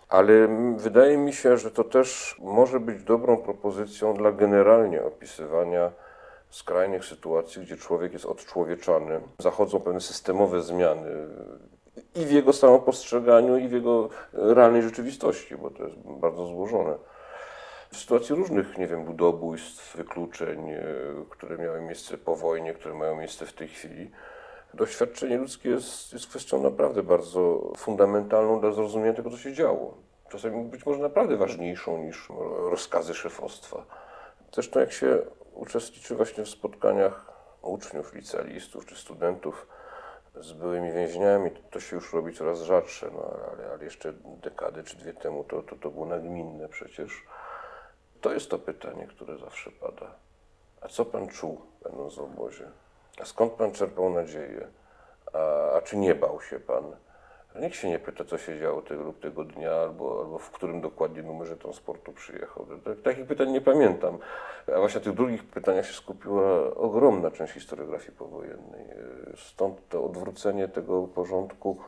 Ale 0.09 0.49
wydaje 0.77 1.19
mi 1.19 1.33
się, 1.33 1.57
że 1.57 1.71
to 1.71 1.85
też 1.85 2.37
może 2.38 2.81
być 2.81 3.03
dobrą 3.03 3.37
propozycją 3.37 4.14
dla 4.14 4.33
generalnie 4.33 5.03
opisywania 5.03 5.92
skrajnych 6.51 7.05
sytuacji, 7.05 7.62
gdzie 7.62 7.77
człowiek 7.77 8.12
jest 8.12 8.27
odczłowieczany. 8.27 9.21
Zachodzą 9.38 9.81
pewne 9.81 10.01
systemowe 10.01 10.62
zmiany 10.62 11.11
i 12.14 12.25
w 12.27 12.31
jego 12.31 12.53
samopostrzeganiu, 12.53 13.57
i 13.57 13.69
w 13.69 13.73
jego 13.73 14.09
realnej 14.33 14.83
rzeczywistości, 14.83 15.57
bo 15.57 15.71
to 15.71 15.85
jest 15.85 15.97
bardzo 15.97 16.47
złożone 16.47 16.95
w 17.97 17.99
sytuacji 17.99 18.35
różnych, 18.35 18.79
nie 18.79 18.87
wiem, 18.87 19.07
ludobójstw, 19.07 19.97
wykluczeń, 19.97 20.71
e, 20.71 20.85
które 21.31 21.59
miały 21.59 21.81
miejsce 21.81 22.19
po 22.19 22.37
wojnie, 22.37 22.75
które 22.75 22.95
mają 22.95 23.17
miejsce 23.17 23.47
w 23.47 23.53
tej 23.53 23.69
chwili. 23.69 24.11
Doświadczenie 24.75 25.39
ludzkie 25.39 25.71
jest, 25.71 26.13
jest 26.13 26.27
kwestią 26.27 26.63
naprawdę 26.63 27.03
bardzo 27.03 27.73
fundamentalną 27.77 28.61
dla 28.61 28.73
zrozumienia 28.73 29.15
tego, 29.15 29.31
co 29.31 29.37
się 29.37 29.53
działo. 29.53 29.95
Czasami 30.29 30.65
być 30.65 30.87
może 30.87 31.01
naprawdę 31.01 31.37
ważniejszą 31.37 31.99
niż 32.03 32.29
rozkazy 32.71 33.15
szefostwa. 33.15 33.87
Zresztą 34.53 34.81
jak 34.81 34.93
się 34.93 35.19
uczestniczy 35.55 36.15
właśnie 36.15 36.45
w 36.45 36.49
spotkaniach 36.49 37.33
uczniów, 37.63 38.15
licealistów 38.15 38.87
czy 38.87 38.97
studentów 38.97 39.67
z 40.41 40.53
byłymi 40.53 40.93
więźniami, 40.93 41.51
to 41.71 41.81
się 41.81 41.97
już 41.97 42.13
robi 42.13 42.33
coraz 42.33 42.63
rzadsze, 42.63 43.11
no, 43.13 43.31
ale, 43.53 43.73
ale 43.73 43.85
jeszcze 43.85 44.13
dekady 44.43 44.85
czy 44.85 44.97
dwie 44.97 45.13
temu 45.13 45.45
to, 45.45 45.63
to, 45.63 45.77
to 45.77 45.91
było 45.91 46.07
nagminne 46.07 46.69
przecież. 46.69 47.23
To 48.27 48.33
jest 48.33 48.51
to 48.51 48.59
pytanie, 48.59 49.07
które 49.07 49.39
zawsze 49.39 49.71
pada. 49.71 50.15
A 50.81 50.89
co 50.89 51.05
pan 51.05 51.29
czuł, 51.29 51.61
będąc 51.83 52.15
w 52.15 52.21
obozie? 52.21 52.65
A 53.21 53.25
skąd 53.25 53.53
pan 53.53 53.73
czerpał 53.73 54.11
nadzieję? 54.11 54.67
A, 55.33 55.73
a 55.73 55.83
czy 55.83 55.97
nie 55.97 56.15
bał 56.15 56.41
się 56.41 56.61
pan? 56.61 56.97
Nikt 57.61 57.77
się 57.77 57.89
nie 57.89 57.99
pyta, 57.99 58.25
co 58.25 58.39
się 58.39 58.61
działo 58.61 58.83
tego 58.83 59.03
lub 59.03 59.21
tego 59.21 59.45
dnia, 59.45 59.73
albo, 59.73 60.21
albo 60.21 60.39
w 60.39 60.51
którym 60.51 60.81
dokładnie 60.81 61.23
numerze 61.23 61.57
transportu 61.57 62.12
przyjechał. 62.12 62.67
Takich 63.05 63.27
pytań 63.27 63.51
nie 63.51 63.61
pamiętam. 63.61 64.19
A 64.77 64.79
właśnie 64.79 64.99
na 64.99 65.05
tych 65.05 65.15
drugich 65.15 65.45
pytaniach 65.45 65.87
się 65.87 65.93
skupiła 65.93 66.75
ogromna 66.75 67.31
część 67.31 67.53
historiografii 67.53 68.12
powojennej. 68.12 68.85
Stąd 69.37 69.89
to 69.89 70.05
odwrócenie 70.05 70.69
tego 70.69 71.03
porządku. 71.03 71.81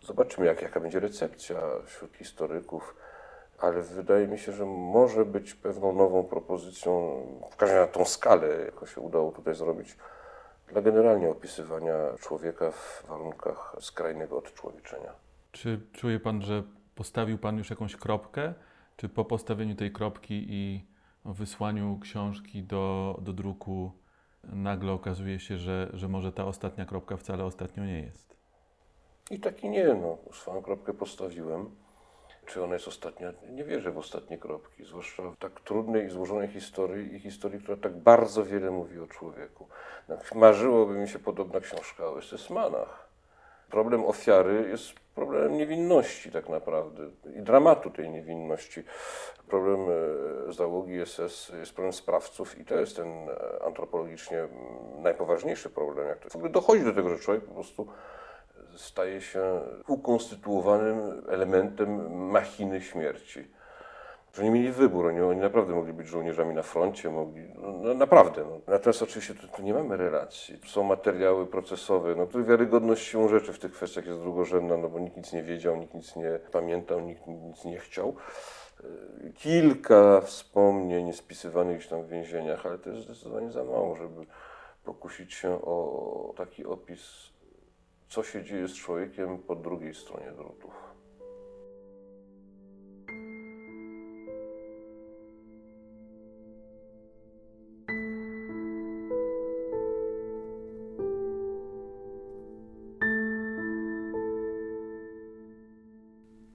Zobaczymy, 0.00 0.46
jak, 0.46 0.62
jaka 0.62 0.80
będzie 0.80 1.00
recepcja 1.00 1.60
wśród 1.86 2.16
historyków, 2.16 2.94
ale 3.62 3.82
wydaje 3.82 4.28
mi 4.28 4.38
się, 4.38 4.52
że 4.52 4.66
może 4.66 5.24
być 5.24 5.54
pewną 5.54 5.92
nową 5.92 6.24
propozycją, 6.24 7.22
w 7.50 7.56
każdym 7.56 7.78
razie 7.78 7.90
na 7.90 7.98
tą 7.98 8.04
skalę, 8.04 8.64
jaką 8.64 8.86
się 8.86 9.00
udało 9.00 9.32
tutaj 9.32 9.54
zrobić 9.54 9.96
dla 10.68 10.82
generalnie 10.82 11.30
opisywania 11.30 11.94
człowieka 12.20 12.70
w 12.70 13.04
warunkach 13.08 13.76
skrajnego 13.80 14.38
odczłowieczenia. 14.38 15.12
Czy 15.52 15.80
czuje 15.92 16.20
Pan, 16.20 16.42
że 16.42 16.62
postawił 16.94 17.38
Pan 17.38 17.58
już 17.58 17.70
jakąś 17.70 17.96
kropkę? 17.96 18.54
Czy 18.96 19.08
po 19.08 19.24
postawieniu 19.24 19.74
tej 19.74 19.92
kropki 19.92 20.46
i 20.48 20.86
wysłaniu 21.24 21.98
książki 22.02 22.62
do, 22.62 23.18
do 23.22 23.32
druku 23.32 23.92
nagle 24.44 24.92
okazuje 24.92 25.40
się, 25.40 25.58
że, 25.58 25.90
że 25.92 26.08
może 26.08 26.32
ta 26.32 26.44
ostatnia 26.44 26.86
kropka 26.86 27.16
wcale 27.16 27.44
ostatnią 27.44 27.84
nie 27.84 28.00
jest? 28.00 28.36
I 29.30 29.40
tak 29.40 29.64
i 29.64 29.68
nie. 29.70 29.94
No, 29.94 30.18
swoją 30.32 30.62
kropkę 30.62 30.94
postawiłem. 30.94 31.70
Czy 32.46 32.62
ona 32.64 32.74
jest 32.74 32.88
ostatnia? 32.88 33.32
Nie 33.50 33.64
wierzę 33.64 33.90
w 33.90 33.98
ostatnie 33.98 34.38
kropki, 34.38 34.84
zwłaszcza 34.84 35.22
w 35.22 35.36
tak 35.36 35.60
trudnej 35.60 36.06
i 36.06 36.10
złożonej 36.10 36.48
historii 36.48 37.14
i 37.14 37.20
historii, 37.20 37.60
która 37.60 37.76
tak 37.76 37.96
bardzo 37.96 38.44
wiele 38.44 38.70
mówi 38.70 39.00
o 39.00 39.06
człowieku. 39.06 39.66
Marzyłoby 40.34 40.94
mi 40.94 41.08
się 41.08 41.18
podobna 41.18 41.60
książka 41.60 42.06
o 42.06 42.18
SS-manach. 42.18 43.08
Problem 43.70 44.04
ofiary 44.04 44.68
jest 44.68 44.92
problemem 45.14 45.56
niewinności 45.56 46.30
tak 46.30 46.48
naprawdę 46.48 47.02
i 47.36 47.42
dramatu 47.42 47.90
tej 47.90 48.10
niewinności. 48.10 48.84
Problem 49.48 49.80
e, 49.80 50.52
załogi 50.52 51.06
SS 51.06 51.52
jest 51.58 51.72
problem 51.72 51.92
sprawców 51.92 52.58
i 52.58 52.64
to 52.64 52.74
jest 52.74 52.96
ten 52.96 53.28
e, 53.28 53.62
antropologicznie 53.64 54.48
najpoważniejszy 54.98 55.70
problem. 55.70 56.08
Jak 56.08 56.18
to 56.18 56.28
w 56.28 56.36
ogóle 56.36 56.50
dochodzi 56.50 56.84
do 56.84 56.92
tego, 56.92 57.08
że 57.08 57.18
człowiek 57.18 57.44
po 57.44 57.54
prostu 57.54 57.86
staje 58.76 59.20
się 59.20 59.60
ukonstytuowanym 59.86 61.22
elementem 61.28 62.20
machiny 62.30 62.80
śmierci. 62.80 63.50
Że 64.34 64.44
nie 64.44 64.50
mieli 64.50 64.72
wybór, 64.72 65.06
oni, 65.06 65.20
oni 65.20 65.40
naprawdę 65.40 65.74
mogli 65.74 65.92
być 65.92 66.08
żołnierzami 66.08 66.54
na 66.54 66.62
froncie, 66.62 67.10
mogli, 67.10 67.48
no, 67.54 67.72
no 67.72 67.94
naprawdę. 67.94 68.44
No. 68.44 68.60
Natomiast 68.66 69.02
oczywiście 69.02 69.34
tu, 69.34 69.48
tu, 69.48 69.62
nie 69.62 69.74
mamy 69.74 69.96
relacji. 69.96 70.58
Są 70.66 70.82
materiały 70.82 71.46
procesowe, 71.46 72.14
no, 72.14 72.26
których 72.26 72.46
wiarygodność 72.46 73.06
siłą 73.06 73.28
rzeczy 73.28 73.52
w 73.52 73.58
tych 73.58 73.72
kwestiach 73.72 74.06
jest 74.06 74.20
drugorzędna, 74.20 74.76
no 74.76 74.88
bo 74.88 74.98
nikt 74.98 75.16
nic 75.16 75.32
nie 75.32 75.42
wiedział, 75.42 75.76
nikt 75.76 75.94
nic 75.94 76.16
nie 76.16 76.38
pamiętał, 76.52 77.00
nikt 77.00 77.26
nic 77.26 77.64
nie 77.64 77.78
chciał. 77.78 78.14
Kilka 79.34 80.20
wspomnień 80.20 81.12
spisywanych 81.12 81.88
tam 81.88 82.02
w 82.02 82.08
więzieniach, 82.08 82.66
ale 82.66 82.78
to 82.78 82.90
jest 82.90 83.02
zdecydowanie 83.02 83.50
za 83.50 83.64
mało, 83.64 83.96
żeby 83.96 84.26
pokusić 84.84 85.34
się 85.34 85.62
o 85.62 86.34
taki 86.36 86.66
opis 86.66 87.31
co 88.12 88.22
się 88.22 88.44
dzieje 88.44 88.68
z 88.68 88.74
człowiekiem 88.74 89.38
po 89.38 89.56
drugiej 89.56 89.94
stronie 89.94 90.32
drutów. 90.36 90.72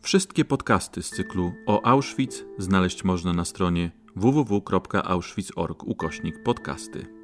Wszystkie 0.02 0.46
podcasty 0.46 1.04
z 1.04 1.10
cyklu 1.10 1.52
o 1.68 1.86
Auschwitz 1.86 2.46
znaleźć 2.58 3.04
można 3.04 3.34
na 3.34 3.46
stronie 3.46 3.92
www.auschwitz.org 4.16 5.84
ukośnik 5.84 6.44
podcasty. 6.44 7.17